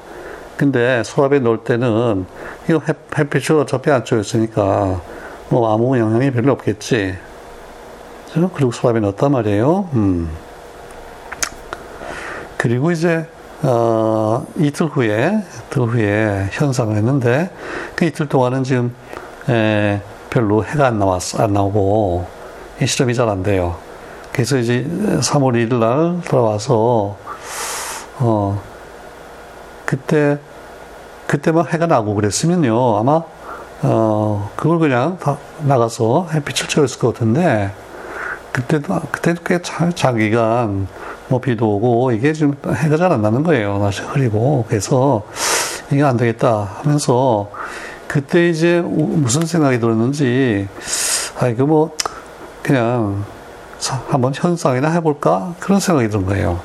근데 0.57 1.03
서랍에 1.03 1.39
넣을 1.39 1.63
때는 1.63 2.25
이거 2.69 2.81
햇빛을 3.17 3.57
어차피 3.57 3.91
안 3.91 4.05
쪼였으니까 4.05 5.01
뭐 5.49 5.73
아무 5.73 5.97
영향이 5.97 6.31
별로 6.31 6.53
없겠지. 6.53 7.17
그리고 8.33 8.71
서랍에 8.71 8.99
넣었단 8.99 9.31
말이에요. 9.31 9.89
음. 9.93 10.29
그리고 12.57 12.91
이제 12.91 13.27
어, 13.65 14.45
이틀 14.57 14.87
후에, 14.87 15.41
이틀 15.69 15.83
후에 15.83 16.49
현상을 16.51 16.95
했는데, 16.97 17.49
그 17.95 18.03
이틀 18.03 18.27
동안은 18.27 18.65
지금, 18.65 18.93
에, 19.47 20.01
별로 20.29 20.65
해가 20.65 20.87
안 20.87 20.99
나왔, 20.99 21.39
안 21.39 21.53
나오고, 21.53 22.27
이 22.81 22.85
실험이 22.85 23.13
잘 23.13 23.29
안 23.29 23.41
돼요. 23.41 23.77
그래서 24.33 24.57
이제 24.57 24.85
3월 24.85 25.53
1일 25.53 25.75
날 25.75 26.21
돌아와서, 26.27 27.15
어, 28.19 28.61
그때, 29.93 30.39
그때만 31.27 31.67
해가 31.67 31.85
나고 31.85 32.15
그랬으면요, 32.15 32.97
아마, 32.97 33.21
어, 33.83 34.51
그걸 34.55 34.79
그냥 34.79 35.19
다 35.19 35.37
나가서 35.61 36.29
햇빛을 36.33 36.67
쬐었을 36.67 36.99
것 36.99 37.13
같은데, 37.13 37.71
그때도, 38.51 38.99
그때도 39.11 39.43
꽤 39.43 39.61
자, 39.61 39.91
장기간, 39.91 40.87
뭐 41.27 41.39
비도 41.39 41.75
오고 41.75 42.11
이게 42.11 42.33
지금 42.33 42.55
해가 42.67 42.97
잘 42.97 43.11
안 43.11 43.21
나는 43.21 43.43
거예요. 43.43 43.77
날씨 43.79 44.01
흐리고 44.01 44.65
그래서 44.67 45.23
이게 45.91 46.03
안 46.03 46.17
되겠다 46.17 46.69
하면서 46.81 47.49
그때 48.07 48.49
이제 48.49 48.81
무슨 48.81 49.45
생각이 49.45 49.79
들었는지 49.79 50.67
아 51.39 51.47
이거 51.47 51.65
뭐 51.65 51.95
그냥 52.61 53.23
한번 54.09 54.33
현상이나 54.35 54.89
해볼까 54.91 55.55
그런 55.59 55.79
생각이 55.79 56.09
든 56.09 56.25
거예요. 56.25 56.59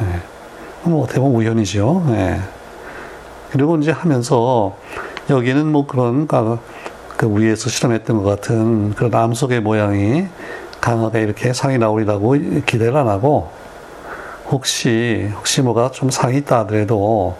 네. 0.00 0.33
뭐 0.84 1.04
어떻게 1.04 1.20
보면 1.20 1.36
우연이죠. 1.36 2.04
네. 2.08 2.40
그리고 3.50 3.76
이제 3.76 3.90
하면서 3.90 4.76
여기는 5.30 5.66
뭐 5.66 5.86
그런 5.86 6.26
그 6.26 7.38
위에서 7.38 7.70
실험했던 7.70 8.22
것 8.22 8.24
같은 8.24 8.94
그런 8.94 9.14
암석의 9.14 9.60
모양이 9.60 10.26
강하게 10.80 11.22
이렇게 11.22 11.52
상이 11.52 11.78
나오리라고 11.78 12.32
기대를 12.66 12.96
안 12.96 13.08
하고 13.08 13.50
혹시 14.50 15.30
혹시 15.36 15.62
뭐가 15.62 15.90
좀 15.92 16.10
상이 16.10 16.38
있다 16.38 16.60
하더라도 16.60 17.36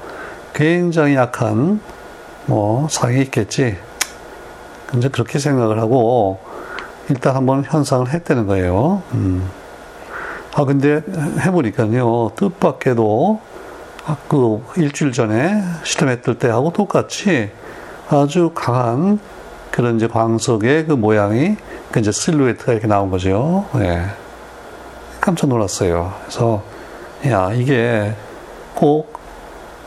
굉장히 0.54 1.16
약한 1.16 1.80
뭐 2.46 2.86
상이 2.88 3.20
있겠지. 3.22 3.76
이제 4.96 5.08
그렇게 5.08 5.38
생각을 5.38 5.80
하고 5.80 6.38
일단 7.10 7.34
한번 7.34 7.64
현상을 7.64 8.08
했다는 8.08 8.46
거예요. 8.46 9.02
음. 9.12 9.48
아 10.56 10.64
근데 10.64 11.02
해보니까요 11.40 12.30
뜻밖에도 12.36 13.40
그 14.28 14.62
일주일 14.76 15.10
전에 15.10 15.62
실험했을 15.82 16.38
때하고 16.38 16.72
똑같이 16.72 17.50
아주 18.08 18.52
강한 18.54 19.18
그런 19.72 19.96
이제 19.96 20.06
광석의 20.06 20.86
그 20.86 20.92
모양이 20.92 21.56
그 21.90 21.98
이제 21.98 22.12
실루엣가 22.12 22.72
이렇게 22.72 22.86
나온 22.86 23.10
거죠. 23.10 23.64
예. 23.80 24.04
깜짝 25.20 25.48
놀랐어요. 25.48 26.12
그래서 26.20 26.62
야, 27.26 27.50
이게 27.52 28.12
꼭, 28.74 29.18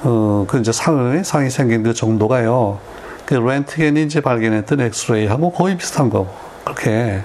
어, 0.03 0.45
그 0.47 0.59
이제 0.59 0.71
상의, 0.71 1.23
상이 1.23 1.49
생긴 1.49 1.83
그 1.83 1.93
정도가요. 1.93 2.79
그 3.25 3.35
렌트겐이 3.35 4.03
이제 4.03 4.19
발견했던 4.19 4.81
엑스레이하고 4.81 5.51
거의 5.51 5.77
비슷한 5.77 6.09
거. 6.09 6.27
그렇게, 6.65 7.21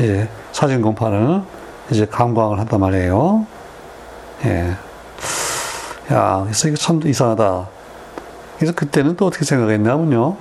예, 0.00 0.28
사진 0.52 0.80
공판을 0.80 1.42
이제 1.92 2.06
감광을 2.06 2.58
한단 2.58 2.80
말이에요. 2.80 3.46
예. 4.46 4.74
야, 6.12 6.40
그래서 6.44 6.68
이게 6.68 6.76
참 6.76 7.00
이상하다. 7.04 7.68
그래서 8.56 8.74
그때는 8.74 9.16
또 9.16 9.26
어떻게 9.26 9.44
생각했냐면요. 9.44 10.36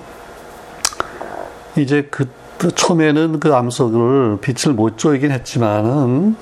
이제 1.77 2.07
그, 2.09 2.27
처음에는 2.75 3.39
그 3.39 3.53
암석을 3.53 4.39
빛을 4.41 4.75
못 4.75 4.97
쪼이긴 4.97 5.31
했지만은 5.31 6.35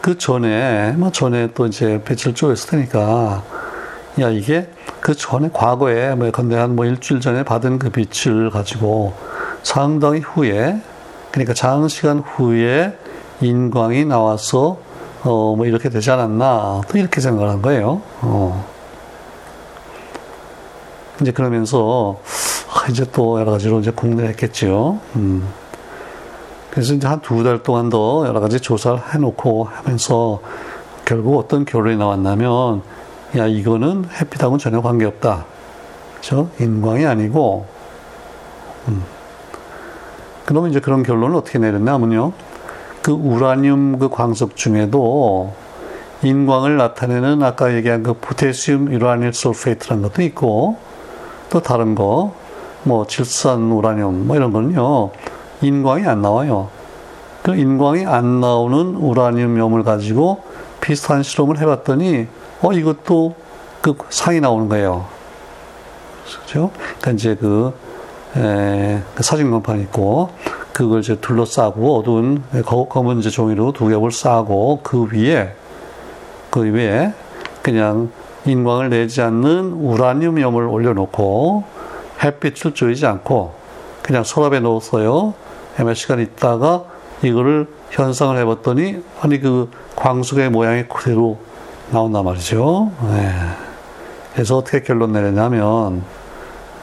그 0.00 0.16
전에, 0.16 0.92
뭐 0.92 1.10
전에 1.10 1.50
또 1.54 1.66
이제 1.66 2.00
배치를 2.04 2.34
쪼였을 2.34 2.70
테니까, 2.70 3.42
야, 4.20 4.28
이게 4.30 4.68
그 5.00 5.14
전에 5.14 5.50
과거에, 5.52 6.14
뭐, 6.14 6.30
건데 6.30 6.56
한뭐 6.56 6.84
일주일 6.86 7.20
전에 7.20 7.42
받은 7.42 7.78
그 7.78 7.90
빛을 7.90 8.50
가지고 8.50 9.14
상당히 9.62 10.20
후에, 10.20 10.80
그러니까 11.30 11.54
장시간 11.54 12.20
후에 12.20 12.96
인광이 13.40 14.04
나와서, 14.04 14.78
어, 15.24 15.54
뭐 15.56 15.66
이렇게 15.66 15.88
되지 15.88 16.10
않았나, 16.10 16.82
또 16.88 16.98
이렇게 16.98 17.20
생각을 17.20 17.48
한 17.48 17.62
거예요. 17.62 18.00
어. 18.22 18.64
이제 21.20 21.30
그러면서, 21.32 22.18
아, 22.72 22.88
이제 22.90 23.04
또 23.12 23.40
여러 23.40 23.50
가지로 23.52 23.80
이제 23.80 23.90
공부를 23.90 24.28
했겠죠. 24.30 24.98
음. 25.16 25.48
그래서 26.70 26.94
이제 26.94 27.06
한 27.08 27.20
두 27.20 27.42
달 27.42 27.62
동안 27.62 27.88
더 27.88 28.24
여러 28.26 28.40
가지 28.40 28.60
조사를 28.60 29.00
해놓고 29.14 29.64
하면서 29.64 30.40
결국 31.04 31.38
어떤 31.38 31.64
결론이 31.64 31.96
나왔냐면, 31.96 32.82
야, 33.36 33.46
이거는 33.46 34.06
햇빛하고는 34.20 34.58
전혀 34.58 34.80
관계없다. 34.80 35.44
그죠? 36.16 36.48
인광이 36.60 37.04
아니고, 37.06 37.66
음. 38.88 39.02
그러면 40.46 40.70
이제 40.70 40.80
그런 40.80 41.02
결론을 41.02 41.36
어떻게 41.36 41.58
내렸냐면요. 41.58 42.32
그 43.08 43.12
우라늄 43.12 43.98
그 43.98 44.10
광석 44.10 44.54
중에도 44.54 45.54
인광을 46.22 46.76
나타내는 46.76 47.42
아까 47.42 47.74
얘기한 47.74 48.02
그 48.02 48.12
potassium 48.12 48.92
uranyl 48.92 49.32
sulfate라는 49.32 50.02
것도 50.02 50.20
있고, 50.24 50.76
또 51.48 51.60
다른 51.62 51.94
거, 51.94 52.34
뭐 52.82 53.06
질산 53.06 53.72
우라늄 53.72 54.26
뭐 54.26 54.36
이런 54.36 54.52
거는요. 54.52 55.08
인광이 55.62 56.04
안 56.04 56.20
나와요. 56.20 56.68
그 57.42 57.56
인광이 57.56 58.04
안 58.04 58.42
나오는 58.42 58.96
우라늄염을 58.96 59.84
가지고 59.84 60.42
비슷한 60.82 61.22
실험을 61.22 61.58
해봤더니 61.60 62.26
어 62.60 62.72
이것도 62.74 63.34
그 63.80 63.96
상이 64.10 64.42
나오는 64.42 64.68
거예요. 64.68 65.06
그렇죠? 66.26 66.72
그러니까 66.76 67.12
이제 67.12 67.34
그, 67.36 67.72
에, 68.36 69.02
그 69.14 69.22
사진광판 69.22 69.80
있고 69.82 70.30
그걸 70.72 71.00
이제 71.00 71.16
둘러싸고 71.16 71.98
어두운 71.98 72.42
검은 72.64 73.18
이제 73.18 73.30
종이로 73.30 73.72
두 73.72 73.88
겹을 73.88 74.12
싸고 74.12 74.80
그 74.82 75.08
위에 75.12 75.54
그 76.50 76.62
위에 76.62 77.12
그냥 77.62 78.10
인광을 78.44 78.90
내지 78.90 79.20
않는 79.22 79.72
우라늄 79.72 80.40
염을 80.40 80.64
올려놓고 80.64 81.64
햇빛을 82.22 82.74
쬐지 82.74 83.08
않고 83.08 83.54
그냥 84.02 84.24
서랍에 84.24 84.60
넣었어요. 84.60 85.34
몇 85.78 85.94
시간 85.94 86.20
있다가 86.20 86.84
이거를 87.22 87.66
현상을 87.90 88.36
해봤더니 88.36 89.02
아니 89.20 89.40
그 89.40 89.70
광석의 89.96 90.50
모양이 90.50 90.84
그대로 90.84 91.38
나온단 91.90 92.24
말이죠. 92.24 92.90
네. 93.10 93.32
그래서 94.34 94.56
어떻게 94.58 94.82
결론 94.82 95.12
내렸냐면, 95.12 96.04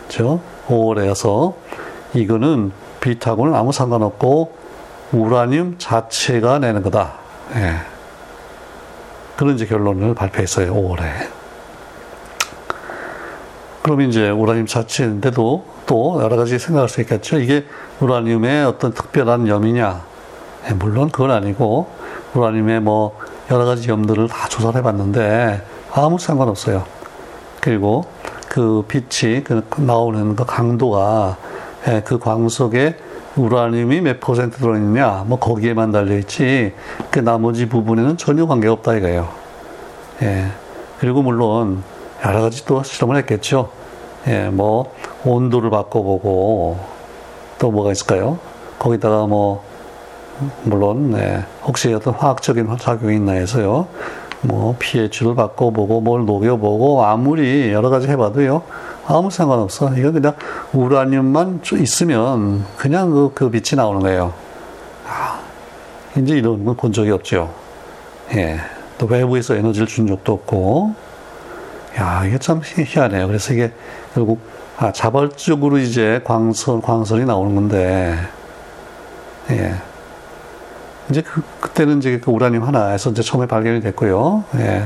저 0.09 0.39
5월에서 0.67 1.53
이거는 2.13 2.71
빛하고는 3.01 3.53
아무 3.53 3.71
상관없고 3.71 4.55
우라늄 5.11 5.75
자체가 5.77 6.59
내는 6.59 6.81
거다. 6.83 7.13
네. 7.53 7.77
그런 9.37 9.55
이제 9.55 9.65
결론을 9.65 10.15
발표했어요. 10.15 10.73
5월에. 10.73 11.29
그럼 13.83 14.01
이제 14.01 14.29
우라늄 14.29 14.65
자체인데도 14.65 15.65
또 15.85 16.23
여러 16.23 16.35
가지 16.35 16.57
생각할 16.57 16.89
수 16.89 17.01
있겠죠. 17.01 17.37
이게 17.37 17.65
우라늄의 17.99 18.65
어떤 18.65 18.93
특별한 18.93 19.47
염이냐? 19.47 20.01
네, 20.63 20.73
물론 20.73 21.09
그건 21.09 21.31
아니고 21.31 21.87
우라늄의 22.33 22.79
뭐 22.79 23.19
여러 23.51 23.65
가지 23.65 23.89
염들을 23.89 24.27
다 24.27 24.47
조사를 24.47 24.79
해봤는데 24.79 25.61
아무 25.93 26.17
상관없어요. 26.17 26.83
그리고 27.61 28.05
그 28.55 28.85
빛이 28.87 29.43
그 29.43 29.65
나오는 29.81 30.33
그 30.33 30.45
강도가 30.45 31.35
예, 31.89 32.01
그 32.05 32.17
광석에 32.17 32.95
우라늄이 33.35 33.99
몇 33.99 34.21
퍼센트 34.21 34.59
들어있느냐, 34.59 35.25
뭐 35.27 35.37
거기에만 35.37 35.91
달려있지, 35.91 36.73
그 37.11 37.19
나머지 37.19 37.67
부분에는 37.67 38.15
전혀 38.15 38.47
관계가 38.47 38.71
없다 38.71 38.95
이거예요. 38.95 39.27
예. 40.21 40.45
그리고 40.99 41.21
물론 41.21 41.83
여러 42.23 42.43
가지 42.43 42.65
또 42.65 42.81
실험을 42.81 43.17
했겠죠. 43.17 43.71
예, 44.27 44.47
뭐 44.47 44.89
온도를 45.25 45.69
바꿔보고 45.69 46.79
또 47.59 47.71
뭐가 47.71 47.91
있을까요? 47.91 48.39
거기다가 48.79 49.27
뭐 49.27 49.65
물론 50.63 51.11
네, 51.11 51.43
혹시 51.65 51.93
어떤 51.93 52.13
화학적인 52.13 52.77
작용이 52.79 53.17
있나 53.17 53.33
해서요. 53.33 53.87
뭐 54.47 54.75
pH를 54.79 55.35
바꿔보고 55.35 56.01
뭘 56.01 56.25
녹여보고 56.25 57.03
아무리 57.05 57.71
여러 57.71 57.89
가지 57.89 58.07
해봐도요 58.07 58.61
아무 59.07 59.29
상관없어. 59.29 59.95
이건 59.97 60.13
그냥 60.13 60.35
우라늄만 60.73 61.61
있으면 61.77 62.65
그냥 62.77 63.11
그, 63.11 63.31
그 63.33 63.49
빛이 63.49 63.75
나오는 63.77 64.01
거예요. 64.01 64.33
아, 65.07 65.39
이제 66.17 66.37
이런 66.37 66.63
건 66.65 66.75
본 66.75 66.91
적이 66.91 67.11
없죠. 67.11 67.53
예. 68.35 68.59
또 68.97 69.05
외부에서 69.05 69.55
에너지를 69.55 69.87
준 69.87 70.07
적도 70.07 70.33
없고. 70.33 70.95
야, 71.99 72.23
이게 72.25 72.37
참 72.39 72.61
희한해요. 72.63 73.27
그래서 73.27 73.53
이게 73.53 73.71
결국 74.13 74.39
아, 74.77 74.91
자발적으로 74.91 75.77
이제 75.77 76.19
광선, 76.25 76.81
광선이 76.81 77.25
나오는 77.25 77.55
건데, 77.55 78.17
예. 79.51 79.75
이제 81.09 81.21
그, 81.21 81.41
그때는 81.59 81.99
이제 81.99 82.19
그 82.19 82.31
우라늄 82.31 82.63
하나에서 82.63 83.11
이제 83.11 83.21
처음에 83.21 83.47
발견이 83.47 83.81
됐고요. 83.81 84.43
예. 84.57 84.85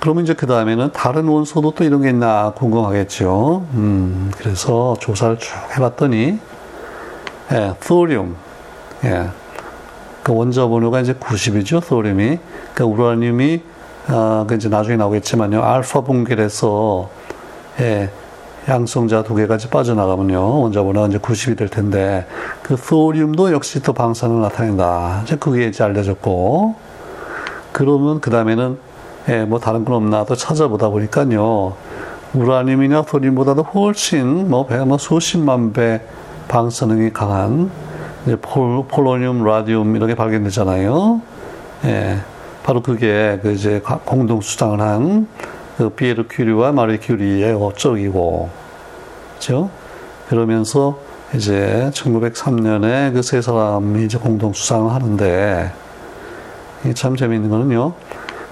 그러면 0.00 0.24
이제 0.24 0.34
그 0.34 0.46
다음에는 0.46 0.90
다른 0.92 1.28
원소도 1.28 1.72
또 1.72 1.84
이런 1.84 2.02
게 2.02 2.10
있나 2.10 2.52
궁금하겠죠. 2.56 3.66
음, 3.74 4.32
그래서 4.36 4.96
조사를 4.98 5.38
쭉 5.38 5.52
해봤더니, 5.76 6.40
예, 7.52 7.74
소듐, 7.80 8.34
예. 9.04 9.28
그 10.24 10.34
원자 10.34 10.66
번호가 10.66 11.00
이제 11.00 11.14
90이죠, 11.14 11.84
소듐이. 11.84 12.38
그 12.74 12.82
우라늄이, 12.82 13.62
아, 14.08 14.44
그 14.48 14.56
이제 14.56 14.68
나중에 14.68 14.96
나오겠지만요, 14.96 15.62
알파 15.62 16.00
분결에서, 16.00 17.08
예, 17.80 18.10
양성자 18.68 19.24
두 19.24 19.34
개가 19.34 19.58
빠져나가면요, 19.70 20.60
원자 20.60 20.82
번호가 20.82 21.08
이제 21.08 21.18
90이 21.18 21.56
될 21.56 21.68
텐데, 21.68 22.26
그 22.62 22.76
소듐도 22.76 23.52
역시 23.52 23.82
또 23.82 23.92
방사능을 23.92 24.40
나타낸다. 24.42 25.22
이제 25.24 25.36
그게 25.36 25.66
이제 25.66 25.82
알려졌고, 25.82 26.74
그러면 27.72 28.20
그 28.20 28.30
다음에는, 28.30 28.78
예, 29.28 29.44
뭐 29.44 29.58
다른 29.58 29.84
건 29.84 29.96
없나 29.96 30.24
또 30.24 30.36
찾아보다 30.36 30.88
보니까요, 30.90 31.74
우라늄이나 32.34 33.04
소듐보다도 33.08 33.62
훨씬, 33.62 34.48
뭐, 34.48 34.66
배, 34.66 34.78
뭐 34.78 34.96
수십만 34.96 35.72
배 35.72 36.00
방사능이 36.48 37.12
강한, 37.12 37.70
이제 38.24 38.36
폴, 38.36 38.84
폴로늄, 38.86 39.44
라디움 39.44 39.96
이렇게 39.96 40.14
발견되잖아요. 40.14 41.20
예. 41.86 42.20
바로 42.62 42.80
그게 42.80 43.40
그 43.42 43.52
이제 43.52 43.82
공동 44.04 44.40
수상을 44.40 44.80
한 44.80 45.26
그 45.76 45.88
피에르 45.90 46.26
큐리와 46.28 46.72
마리 46.72 46.98
큐리의 46.98 47.54
어적이고, 47.54 48.50
그죠? 49.34 49.70
그러면서 50.28 50.98
이제 51.34 51.90
1903년에 51.94 53.12
그 53.14 53.22
세 53.22 53.40
사람이 53.40 54.04
이제 54.04 54.18
공동 54.18 54.52
수상을 54.52 54.92
하는데, 54.92 55.72
참 56.94 57.16
재미있는 57.16 57.48
거는요. 57.50 57.94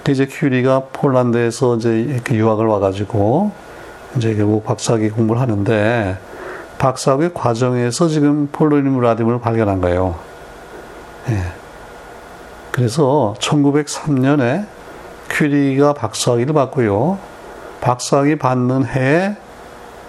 이제 0.09 0.27
큐리가 0.27 0.85
폴란드에서 0.93 1.77
이제 1.77 2.21
유학을 2.31 2.67
와가지고, 2.67 3.53
이제 4.17 4.35
결국 4.35 4.65
박사학위 4.65 5.11
공부를 5.11 5.41
하는데, 5.41 6.19
박사학위 6.79 7.31
과정에서 7.35 8.09
지금 8.09 8.49
폴로늄 8.51 8.99
라듐을 8.99 9.39
발견한 9.41 9.81
거예요. 9.83 10.17
예. 11.29 11.37
그래서 12.73 13.35
1903년에 13.39 14.67
큐리가 15.31 15.95
박사학위를 15.95 16.53
받고요. 16.53 17.19
박사학위 17.81 18.37
받는 18.37 18.85
해에 18.85 19.37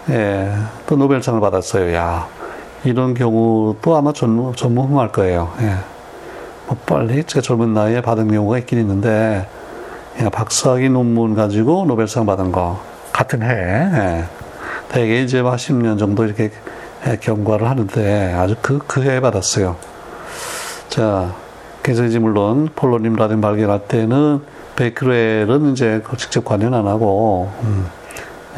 예, 0.09 0.51
또 0.87 0.95
노벨상을 0.95 1.39
받았어요. 1.39 1.93
야, 1.95 2.27
이런 2.83 3.13
경우도 3.13 3.95
아마 3.95 4.11
전무, 4.11 4.53
전무후무할 4.55 5.11
거예요. 5.11 5.53
예. 5.61 5.75
뭐 6.67 6.77
빨리 6.85 7.23
제가 7.23 7.41
젊은 7.41 7.73
나이에 7.73 8.01
받은 8.01 8.31
경우가 8.31 8.57
있긴 8.59 8.79
있는데 8.79 9.47
예, 10.19 10.29
박사학위 10.29 10.89
논문 10.89 11.35
가지고 11.35 11.85
노벨상 11.85 12.25
받은 12.25 12.51
거 12.51 12.81
같은 13.13 13.43
해에 13.43 13.49
예. 13.49 14.25
대개 14.89 15.21
이제 15.21 15.41
10년 15.41 15.99
정도 15.99 16.25
이렇게 16.25 16.51
예, 17.07 17.17
경과를 17.17 17.69
하는데 17.69 18.33
아주 18.33 18.55
그, 18.61 18.79
그 18.85 19.03
해에 19.03 19.19
받았어요. 19.19 19.75
자, 20.89 21.33
그래서 21.81 22.03
이제 22.03 22.19
물론 22.19 22.69
폴로님 22.75 23.15
라딘 23.15 23.39
발견할 23.41 23.87
때는 23.87 24.41
베이크렐은 24.81 25.73
이제 25.73 26.01
그 26.03 26.17
직접 26.17 26.43
관여는 26.43 26.79
안 26.79 26.87
하고, 26.87 27.51
음, 27.63 27.85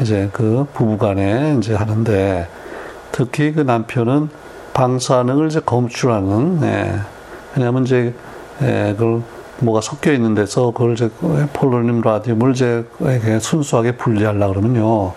이제 0.00 0.30
그 0.32 0.66
부부간에 0.72 1.56
이제 1.58 1.74
하는데, 1.74 2.48
특히 3.12 3.52
그 3.52 3.60
남편은 3.60 4.30
방사능을 4.72 5.48
이제 5.48 5.60
검출하는, 5.60 6.60
예. 6.62 6.94
왜냐면 7.54 7.84
이제, 7.84 8.14
예, 8.62 8.94
그걸 8.96 9.22
뭐가 9.60 9.82
섞여 9.82 10.12
있는 10.12 10.34
데서 10.34 10.70
그걸 10.70 10.94
이제 10.94 11.10
폴로늄 11.52 12.00
라디움을 12.00 12.52
이제 12.52 12.84
순수하게 13.40 13.92
분리하려 13.92 14.48
그러면요. 14.48 15.12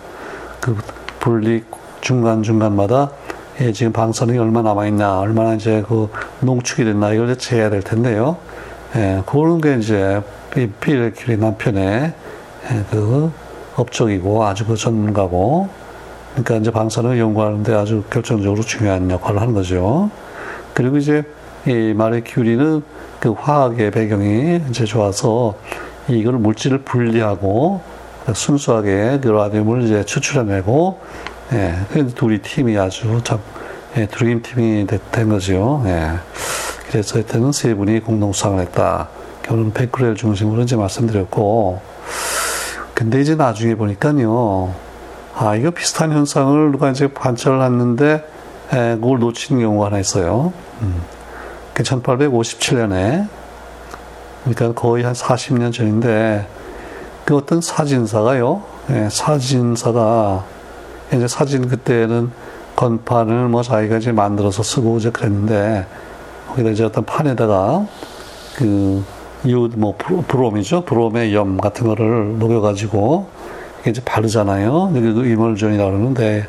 그 0.60 0.76
분리 1.18 1.64
중간 2.00 2.42
중간마다 2.42 3.10
예, 3.60 3.72
지금 3.72 3.92
방사능이 3.92 4.38
얼마 4.38 4.62
남아 4.62 4.86
있나, 4.86 5.18
얼마나 5.18 5.54
이제 5.54 5.82
그 5.88 6.08
농축이 6.40 6.84
됐나, 6.84 7.12
이걸 7.12 7.30
이제 7.30 7.38
재야 7.38 7.70
될 7.70 7.82
텐데요. 7.82 8.36
예, 8.94 9.22
그런 9.26 9.60
게 9.60 9.74
이제 9.74 10.22
필 10.50 11.12
큐리 11.16 11.36
남편의 11.36 12.12
예, 12.70 12.84
그 12.90 13.30
업적이고 13.76 14.44
아주 14.44 14.66
그 14.66 14.76
전문가고 14.76 15.68
그러니까 16.32 16.56
이제 16.56 16.70
방사능을 16.70 17.18
연구하는데 17.18 17.74
아주 17.74 18.02
결정적으로 18.10 18.62
중요한 18.62 19.10
역할을 19.10 19.40
하는 19.40 19.54
거죠. 19.54 20.10
그리고 20.74 20.96
이제 20.98 21.22
이 21.66 21.92
마리 21.96 22.22
큐리는 22.22 22.82
그 23.20 23.32
화학의 23.32 23.90
배경이 23.90 24.60
이제 24.70 24.84
좋아서 24.84 25.54
이걸 26.08 26.34
물질을 26.34 26.78
분리하고 26.78 27.80
순수하게 28.32 29.20
그 29.22 29.28
라디움을 29.28 29.82
이제 29.82 30.04
추출해내고 30.04 31.00
예, 31.52 32.06
둘이 32.14 32.38
팀이 32.38 32.76
아주 32.78 33.20
참 33.24 33.38
예, 33.96 34.06
드림 34.06 34.42
팀이 34.42 34.86
된 35.10 35.28
거죠. 35.28 35.82
예. 35.86 36.12
그래서 36.90 37.16
하여튼 37.16 37.52
세 37.52 37.74
분이 37.74 38.00
공동 38.00 38.32
수상을 38.32 38.60
했다. 38.60 39.08
결혼 39.48 39.72
백크렐 39.72 40.14
중심으로 40.14 40.62
이제 40.62 40.76
말씀드렸고, 40.76 41.80
근데 42.92 43.20
이제 43.20 43.34
나중에 43.34 43.74
보니까요, 43.74 44.74
아, 45.34 45.56
이거 45.56 45.70
비슷한 45.70 46.12
현상을 46.12 46.70
누가 46.70 46.90
이제 46.90 47.08
관찰을 47.08 47.62
했는데, 47.62 48.28
에, 48.72 48.96
그걸 48.96 49.18
놓친 49.20 49.58
경우가 49.58 49.86
하나 49.86 49.98
있어요. 49.98 50.52
음. 50.82 51.00
1857년에 51.74 53.28
그러니까 54.44 54.72
거의 54.72 55.04
한 55.04 55.12
40년 55.12 55.72
전인데 55.72 56.46
그 57.24 57.36
어떤 57.36 57.60
사진사가요. 57.60 58.62
예, 58.90 59.08
사진사가 59.10 60.44
이제 61.12 61.28
사진 61.28 61.68
그때는 61.68 62.30
건판을 62.76 63.48
뭐 63.48 63.62
자기가 63.62 63.98
이제 63.98 64.12
만들어서 64.12 64.62
쓰고 64.62 64.98
이제 64.98 65.10
그랬는데 65.10 65.86
거기다 66.48 66.70
이제 66.70 66.84
어떤 66.84 67.04
판에다가 67.04 67.86
그 68.56 69.04
이웃 69.44 69.72
뭐 69.76 69.96
브롬이죠 69.96 70.82
브롬의 70.82 71.34
염 71.34 71.56
같은 71.56 71.86
거를 71.86 72.38
녹여가지고 72.38 73.28
이게 73.80 73.90
이제 73.90 74.02
바르잖아요. 74.04 74.92
이게 74.94 75.12
그 75.12 75.26
이멀전이라 75.26 75.84
그러는데 75.84 76.46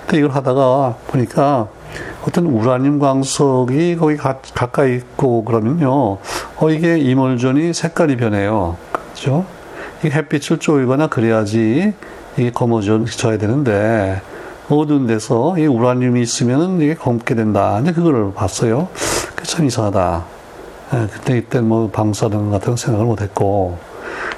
근데 0.00 0.18
이걸 0.18 0.30
하다가 0.30 0.96
보니까 1.06 1.68
어떤 2.26 2.46
우라늄 2.46 2.98
광석이 2.98 3.96
거기 3.96 4.16
가, 4.16 4.38
가까이 4.54 4.96
있고 4.96 5.44
그러면요, 5.44 6.18
어 6.56 6.70
이게 6.70 6.98
이멀전이 6.98 7.72
색깔이 7.72 8.16
변해요. 8.16 8.76
그렇죠? 8.90 9.44
이 10.04 10.08
햇빛을 10.08 10.58
쪼이거나 10.58 11.06
그래야지 11.06 11.92
이게 12.36 12.50
검어져야 12.50 13.38
되는데 13.38 14.20
어두운 14.68 15.06
데서 15.06 15.56
이 15.58 15.66
우라늄이 15.66 16.20
있으면은 16.22 16.80
이게 16.80 16.94
검게 16.94 17.34
된다. 17.34 17.78
이제 17.80 17.92
그거를 17.92 18.32
봤어요. 18.34 18.88
그참 19.36 19.66
이상하다. 19.66 20.33
예, 20.94 21.08
그때 21.12 21.38
이때 21.38 21.60
뭐 21.60 21.90
방사능 21.90 22.52
같은 22.52 22.70
거 22.70 22.76
생각을 22.76 23.06
못했고, 23.06 23.78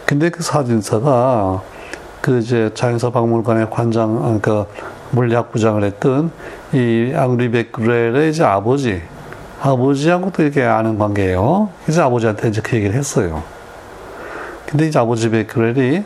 근데 0.06 0.30
그 0.30 0.42
사진사가 0.42 1.62
그 2.22 2.38
이제 2.38 2.70
자연사 2.74 3.10
박물관의 3.10 3.68
관장, 3.70 4.40
그 4.40 4.64
물리학 5.10 5.52
부장을 5.52 5.82
했던 5.84 6.30
이 6.72 7.12
앙리 7.14 7.50
베크렐의 7.50 8.30
이제 8.30 8.42
아버지, 8.42 9.02
아버지하고도 9.60 10.44
이렇게 10.44 10.62
아는 10.62 10.98
관계예요. 10.98 11.68
그래서 11.84 12.04
아버지한테 12.04 12.48
이제 12.48 12.62
그 12.62 12.76
얘기를 12.76 12.94
했어요. 12.94 13.42
근데 14.66 14.88
이제 14.88 14.98
아버지 14.98 15.28
베크렐이 15.28 16.02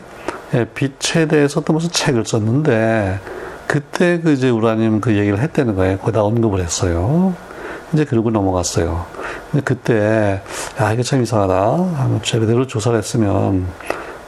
예, 0.53 0.65
빛에 0.65 1.27
대해서 1.27 1.61
또 1.61 1.71
무슨 1.71 1.89
책을 1.91 2.25
썼는데 2.25 3.19
그때 3.67 4.19
그 4.19 4.33
이제 4.33 4.49
우라늄 4.49 4.99
그 4.99 5.15
얘기를 5.15 5.39
했다는 5.39 5.75
거예요. 5.75 5.97
거기다 5.99 6.23
언급을 6.23 6.59
했어요. 6.59 7.33
이제 7.93 8.05
그러고 8.05 8.29
넘어갔어요. 8.31 9.05
근데 9.51 9.63
그때 9.63 10.41
야 10.79 10.93
이게 10.93 11.03
참 11.03 11.21
이상하다. 11.21 12.21
제대로 12.23 12.65
조사를 12.67 12.97
했으면 12.97 13.67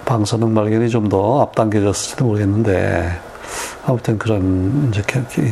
방사능 0.06 0.54
발견이 0.54 0.90
좀 0.90 1.10
더 1.10 1.42
앞당겨졌을지도 1.42 2.26
모르겠는데 2.26 3.12
아무튼 3.86 4.18
그런 4.18 4.90
이제 4.90 5.02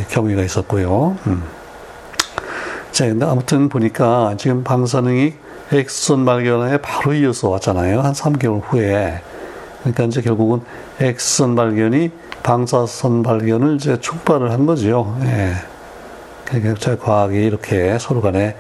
경위가 0.10 0.42
있었고요. 0.44 1.18
음. 1.28 1.44
자, 2.92 3.06
아무튼 3.22 3.70
보니까 3.70 4.36
지금 4.38 4.64
방사능이 4.64 5.34
엑선 5.72 6.26
발견에 6.26 6.78
바로 6.82 7.14
이어서 7.14 7.50
왔잖아요. 7.50 8.02
한 8.02 8.14
3개월 8.14 8.62
후에. 8.64 9.22
그러니까 9.80 10.04
이제 10.04 10.22
결국은 10.22 10.62
엑선 11.00 11.56
발견이 11.56 12.12
방사선 12.44 13.24
발견을 13.24 13.76
이제 13.76 14.00
촉발을 14.00 14.52
한 14.52 14.66
거죠. 14.66 15.18
예. 15.24 15.54
그러니까 16.52 16.96
과학이 16.98 17.36
이렇게 17.38 17.98
서로 18.00 18.22
간에 18.22 18.56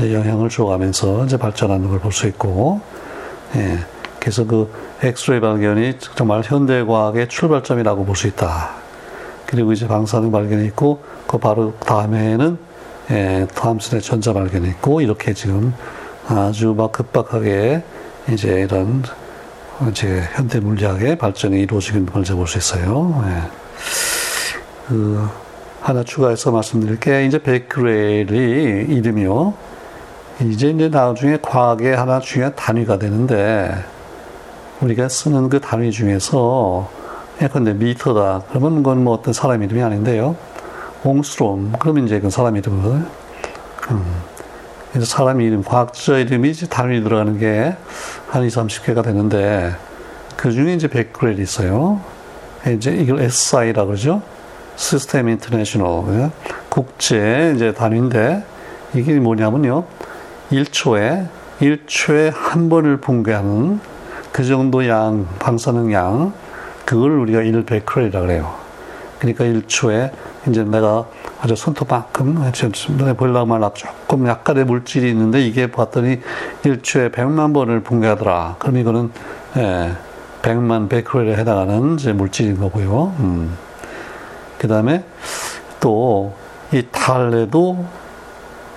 영향을 0.00 0.48
줘가면서 0.48 1.24
이제 1.24 1.36
발전하는 1.36 1.88
걸 1.88 1.98
볼 1.98 2.12
수 2.12 2.26
있고, 2.28 2.80
예. 3.56 3.78
그래서 4.20 4.46
그 4.46 4.72
엑스레이 5.02 5.40
발견이 5.40 5.98
정말 6.14 6.42
현대 6.44 6.84
과학의 6.84 7.28
출발점이라고 7.28 8.04
볼 8.04 8.14
수 8.16 8.28
있다. 8.28 8.70
그리고 9.46 9.72
이제 9.72 9.88
방사능 9.88 10.30
발견이 10.30 10.64
있고, 10.66 11.02
그 11.26 11.38
바로 11.38 11.74
다음에는 11.80 12.58
예, 13.10 13.46
탐슨의 13.54 14.00
전자 14.02 14.32
발견이 14.32 14.68
있고, 14.68 15.00
이렇게 15.00 15.34
지금 15.34 15.74
아주 16.28 16.74
막 16.76 16.92
급박하게 16.92 17.82
이제 18.30 18.60
이런 18.60 19.02
이제 19.90 20.22
현대 20.34 20.60
물리학의 20.60 21.18
발전이 21.18 21.60
이루어지는 21.62 22.06
걸 22.06 22.22
볼수 22.22 22.58
있어요. 22.58 23.22
예. 23.26 23.42
그 24.88 25.28
하나 25.82 26.02
추가해서 26.02 26.50
말씀드릴 26.50 27.00
게 27.00 27.26
이제 27.26 27.38
베크렐이 27.38 28.86
이름이요. 28.88 29.54
이제 30.40 30.70
이제 30.70 30.88
나중에 30.88 31.38
과학의 31.42 31.96
하나 31.96 32.20
중요한 32.20 32.54
단위가 32.54 32.98
되는데 32.98 33.74
우리가 34.80 35.08
쓰는 35.08 35.48
그 35.48 35.60
단위 35.60 35.90
중에서 35.90 36.88
예컨대 37.40 37.74
미터다. 37.74 38.42
그러면 38.48 38.76
그건 38.76 39.04
뭐 39.04 39.14
어떤 39.14 39.34
사람 39.34 39.62
이름이 39.62 39.82
아닌데요. 39.82 40.36
옹스롬. 41.04 41.72
그러면 41.78 42.06
이제 42.06 42.20
그 42.20 42.30
사람 42.30 42.56
이름이거든요. 42.56 43.04
음. 43.90 44.04
그래서 44.92 45.06
사람 45.06 45.40
이름, 45.40 45.62
과학자 45.62 46.18
이름이 46.18 46.52
단위 46.70 47.02
들어가는 47.02 47.38
게 47.38 47.76
한 48.32 48.44
2, 48.44 48.48
30개가 48.48 49.04
되는데 49.04 49.74
그 50.38 50.52
중에 50.52 50.72
이제 50.72 50.88
베크렐이 50.88 51.38
있어요. 51.38 52.00
이제 52.66 52.90
이걸 52.90 53.20
SI라고 53.20 53.88
그러죠. 53.88 54.22
System 54.76 55.28
International. 55.28 56.30
국제 56.68 57.52
이제 57.54 57.72
단위인데 57.72 58.44
이게 58.94 59.18
뭐냐면요. 59.18 59.84
1초에 60.50 61.28
1초에 61.60 62.32
한 62.34 62.68
번을 62.68 62.98
붕괴하는 62.98 63.80
그 64.32 64.44
정도 64.44 64.86
양, 64.88 65.26
방사능 65.38 65.92
양, 65.92 66.32
그걸 66.84 67.12
우리가 67.12 67.40
1베크렐이라고 67.40 68.20
그래요. 68.20 68.54
그러니까 69.18 69.44
1초에 69.44 70.10
이제 70.48 70.64
내가 70.64 71.06
아주 71.40 71.54
손톱만큼 71.54 72.50
눈에 72.96 73.12
보일라만 73.12 73.62
조금 73.74 74.26
약간의 74.26 74.64
물질이 74.64 75.08
있는데 75.10 75.40
이게 75.40 75.70
봤더니 75.70 76.20
1초에 76.64 77.12
100만 77.12 77.54
번을 77.54 77.80
붕괴하더라. 77.80 78.56
그럼 78.58 78.76
이거는 78.78 79.10
예, 79.56 79.92
100만 80.42 80.88
베크렐에 80.88 81.36
해당하는 81.36 81.94
이제 81.94 82.12
물질인 82.12 82.58
거고요. 82.58 83.14
음. 83.20 83.56
그 84.62 84.68
다음에 84.68 85.04
또 85.80 86.32
이 86.72 86.86
달에도 86.90 87.84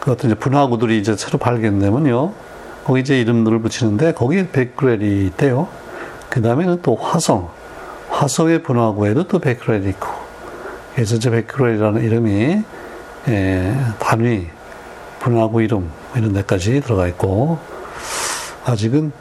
그 0.01 0.11
어떤 0.11 0.29
이제 0.29 0.37
분화구들이 0.37 0.99
이제 0.99 1.15
새로 1.15 1.37
발견되면요. 1.37 2.33
거기 2.83 2.99
이제 2.99 3.19
이름들을 3.19 3.59
붙이는데 3.59 4.13
거기에 4.13 4.49
베크렐이 4.51 5.27
있대요. 5.27 5.69
그 6.29 6.41
다음에는 6.41 6.81
또 6.81 6.95
화성. 6.95 7.49
화성의 8.09 8.63
분화구에도 8.63 9.27
또 9.27 9.39
베크렐이 9.39 9.87
있고. 9.89 10.07
그래서 10.93 11.15
이제 11.15 11.29
베크렐이라는 11.29 12.03
이름이 12.03 12.63
예, 13.29 13.75
단위, 13.99 14.47
분화구 15.19 15.63
이름 15.63 15.89
이런 16.15 16.33
데까지 16.33 16.81
들어가 16.81 17.07
있고 17.07 17.57
아직은 18.65 19.11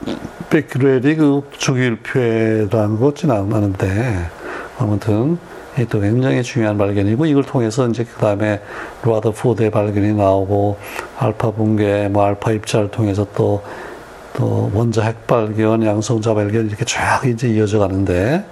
베크렐이 0.51 1.17
그 1.17 1.49
주기율표라는 1.57 2.99
것은 3.01 3.31
않는데 3.31 4.31
아무튼 4.79 5.39
또 5.91 6.01
굉장히 6.01 6.43
중요한 6.43 6.79
발견이고 6.79 7.27
이걸 7.27 7.43
통해서 7.43 7.89
이제 7.89 8.05
그 8.05 8.19
다음에 8.21 8.61
라더포드의 9.03 9.71
발견이 9.71 10.15
나오고 10.15 10.79
알파 11.19 11.51
붕괴, 11.51 12.09
뭐 12.09 12.25
알파 12.25 12.53
입자를 12.53 12.91
통해서 12.91 13.27
또 13.35 13.63
또 14.35 14.71
원자 14.75 15.03
핵 15.03 15.27
발견, 15.27 15.83
양성자 15.85 16.35
발견 16.35 16.67
이렇게 16.67 16.85
쫙 16.85 17.25
이제 17.25 17.49
이어져 17.49 17.79
가는데 17.79 18.45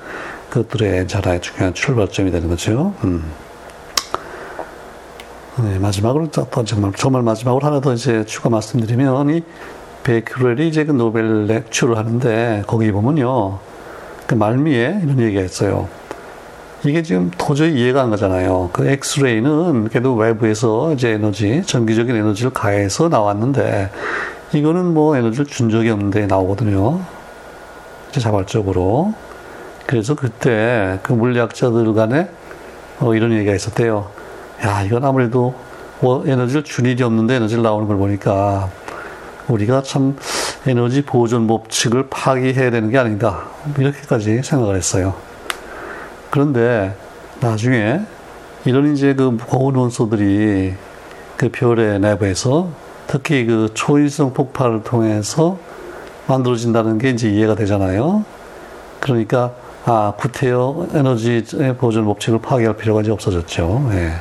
그것들의 0.49 1.07
하나의 1.11 1.41
중요한 1.41 1.75
출발점이 1.75 2.31
되는 2.31 2.49
거죠. 2.49 2.95
음. 3.05 3.25
네, 5.59 5.79
마지막으로 5.79 6.31
또 6.31 6.47
정말 6.65 6.93
정말 6.93 7.23
마지막으로 7.23 7.67
하나 7.67 7.81
더 7.81 7.93
이제 7.93 8.25
추가 8.25 8.49
말씀드리면 8.49 9.31
이 9.31 9.43
베이크렐이 10.05 10.69
이제 10.69 10.85
그 10.85 10.93
노벨 10.93 11.47
렉처를 11.47 11.99
하는데 11.99 12.63
거기 12.67 12.91
보면요 12.91 13.59
그 14.27 14.35
말미에 14.35 15.01
이런 15.03 15.21
얘기가 15.21 15.43
있어요. 15.43 15.89
이게 16.85 17.03
지금 17.03 17.31
도저히 17.39 17.75
이해가 17.75 18.03
안 18.03 18.11
가잖아요. 18.11 18.71
그 18.73 18.89
엑스레이는 18.89 19.89
그래도 19.89 20.17
외부에서 20.17 20.93
이제 20.93 21.11
에너지, 21.11 21.63
전기적인 21.65 22.15
에너지를 22.15 22.51
가해서 22.53 23.09
나왔는데, 23.09 23.91
이거는 24.53 24.93
뭐 24.93 25.17
에너지를 25.17 25.47
준 25.47 25.71
적이 25.71 25.91
없는데 25.91 26.27
나오거든요. 26.27 27.01
자발적으로. 28.11 29.15
그래서 29.87 30.15
그때 30.15 30.99
그 31.03 31.13
물리학자들 31.13 31.95
간에 31.95 32.29
어, 33.01 33.15
이런 33.15 33.33
얘기가 33.33 33.55
있었대요. 33.55 34.11
야, 34.65 34.83
이건 34.83 35.05
아무래도 35.05 35.55
뭐 36.01 36.25
에너지를 36.27 36.65
준 36.65 36.87
일이 36.87 37.03
없는데 37.03 37.37
에너지를 37.37 37.63
나오는 37.63 37.87
걸 37.89 37.97
보니까 37.97 38.69
우리가 39.49 39.83
참 39.83 40.17
에너지 40.67 41.03
보존 41.03 41.47
법칙을 41.47 42.09
파기해야 42.11 42.71
되는 42.71 42.91
게 42.91 42.99
아닌가. 42.99 43.51
이렇게까지 43.79 44.43
생각을 44.43 44.77
했어요. 44.77 45.15
그런데 46.33 46.97
나중에 47.41 48.01
이런 48.65 48.95
이제 48.95 49.13
그 49.13 49.37
고온 49.37 49.77
원소들이 49.77 50.73
그 51.37 51.49
별의 51.51 52.01
내부에서 52.01 52.71
특히 53.07 53.45
그 53.45 53.69
초일성 53.75 54.33
폭발을 54.33 54.83
통해서 54.83 55.59
만들어진다는 56.29 56.97
게 56.97 57.11
이제 57.11 57.29
이해가 57.29 57.55
되잖아요. 57.55 58.25
그러니까 58.99 59.53
아 59.85 60.15
구태여 60.17 60.87
에너지 60.95 61.45
보존 61.79 62.07
법칙을 62.07 62.41
파괴할 62.41 62.79
필요가 62.79 63.03
이제 63.03 63.11
없어졌죠. 63.11 63.91
예. 63.93 64.13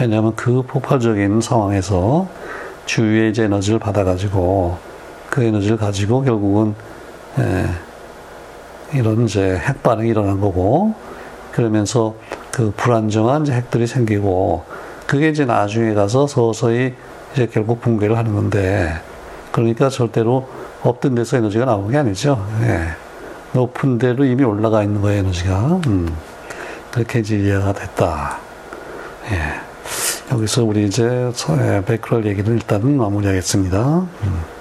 왜냐하면 0.00 0.34
그 0.36 0.62
폭발적인 0.62 1.42
상황에서 1.42 2.26
주위의 2.86 3.32
이제 3.32 3.44
에너지를 3.44 3.78
받아가지고 3.78 4.78
그 5.28 5.42
에너지를 5.42 5.76
가지고 5.76 6.22
결국은 6.22 6.74
예, 7.40 7.66
이런 8.94 9.26
이제 9.26 9.58
핵 9.58 9.82
반응이 9.82 10.08
일어난 10.08 10.40
거고 10.40 10.94
그러면서 11.56 12.14
그 12.52 12.70
불안정한 12.76 13.46
핵들이 13.46 13.86
생기고 13.86 14.64
그게 15.06 15.30
이제 15.30 15.46
나중에 15.46 15.94
가서 15.94 16.26
서서히 16.26 16.94
이제 17.32 17.46
결국 17.50 17.80
붕괴를 17.80 18.18
하는 18.18 18.34
건데 18.34 18.92
그러니까 19.52 19.88
절대로 19.88 20.46
없던 20.82 21.14
데서 21.14 21.38
에너지가 21.38 21.64
나오는 21.64 21.90
게 21.90 21.96
아니죠. 21.96 22.46
예. 22.60 22.88
높은 23.54 23.96
데로 23.96 24.26
이미 24.26 24.44
올라가 24.44 24.82
있는 24.82 25.00
거예요, 25.00 25.20
에너지가. 25.20 25.80
음. 25.86 26.14
그렇게 26.90 27.20
이제 27.20 27.38
이해가 27.38 27.72
됐다. 27.72 28.36
예. 29.30 30.34
여기서 30.34 30.62
우리 30.62 30.84
이제 30.84 31.32
베크럴 31.86 32.26
얘기를 32.26 32.52
일단은 32.52 32.98
마무리하겠습니다. 32.98 33.78
음. 33.78 34.55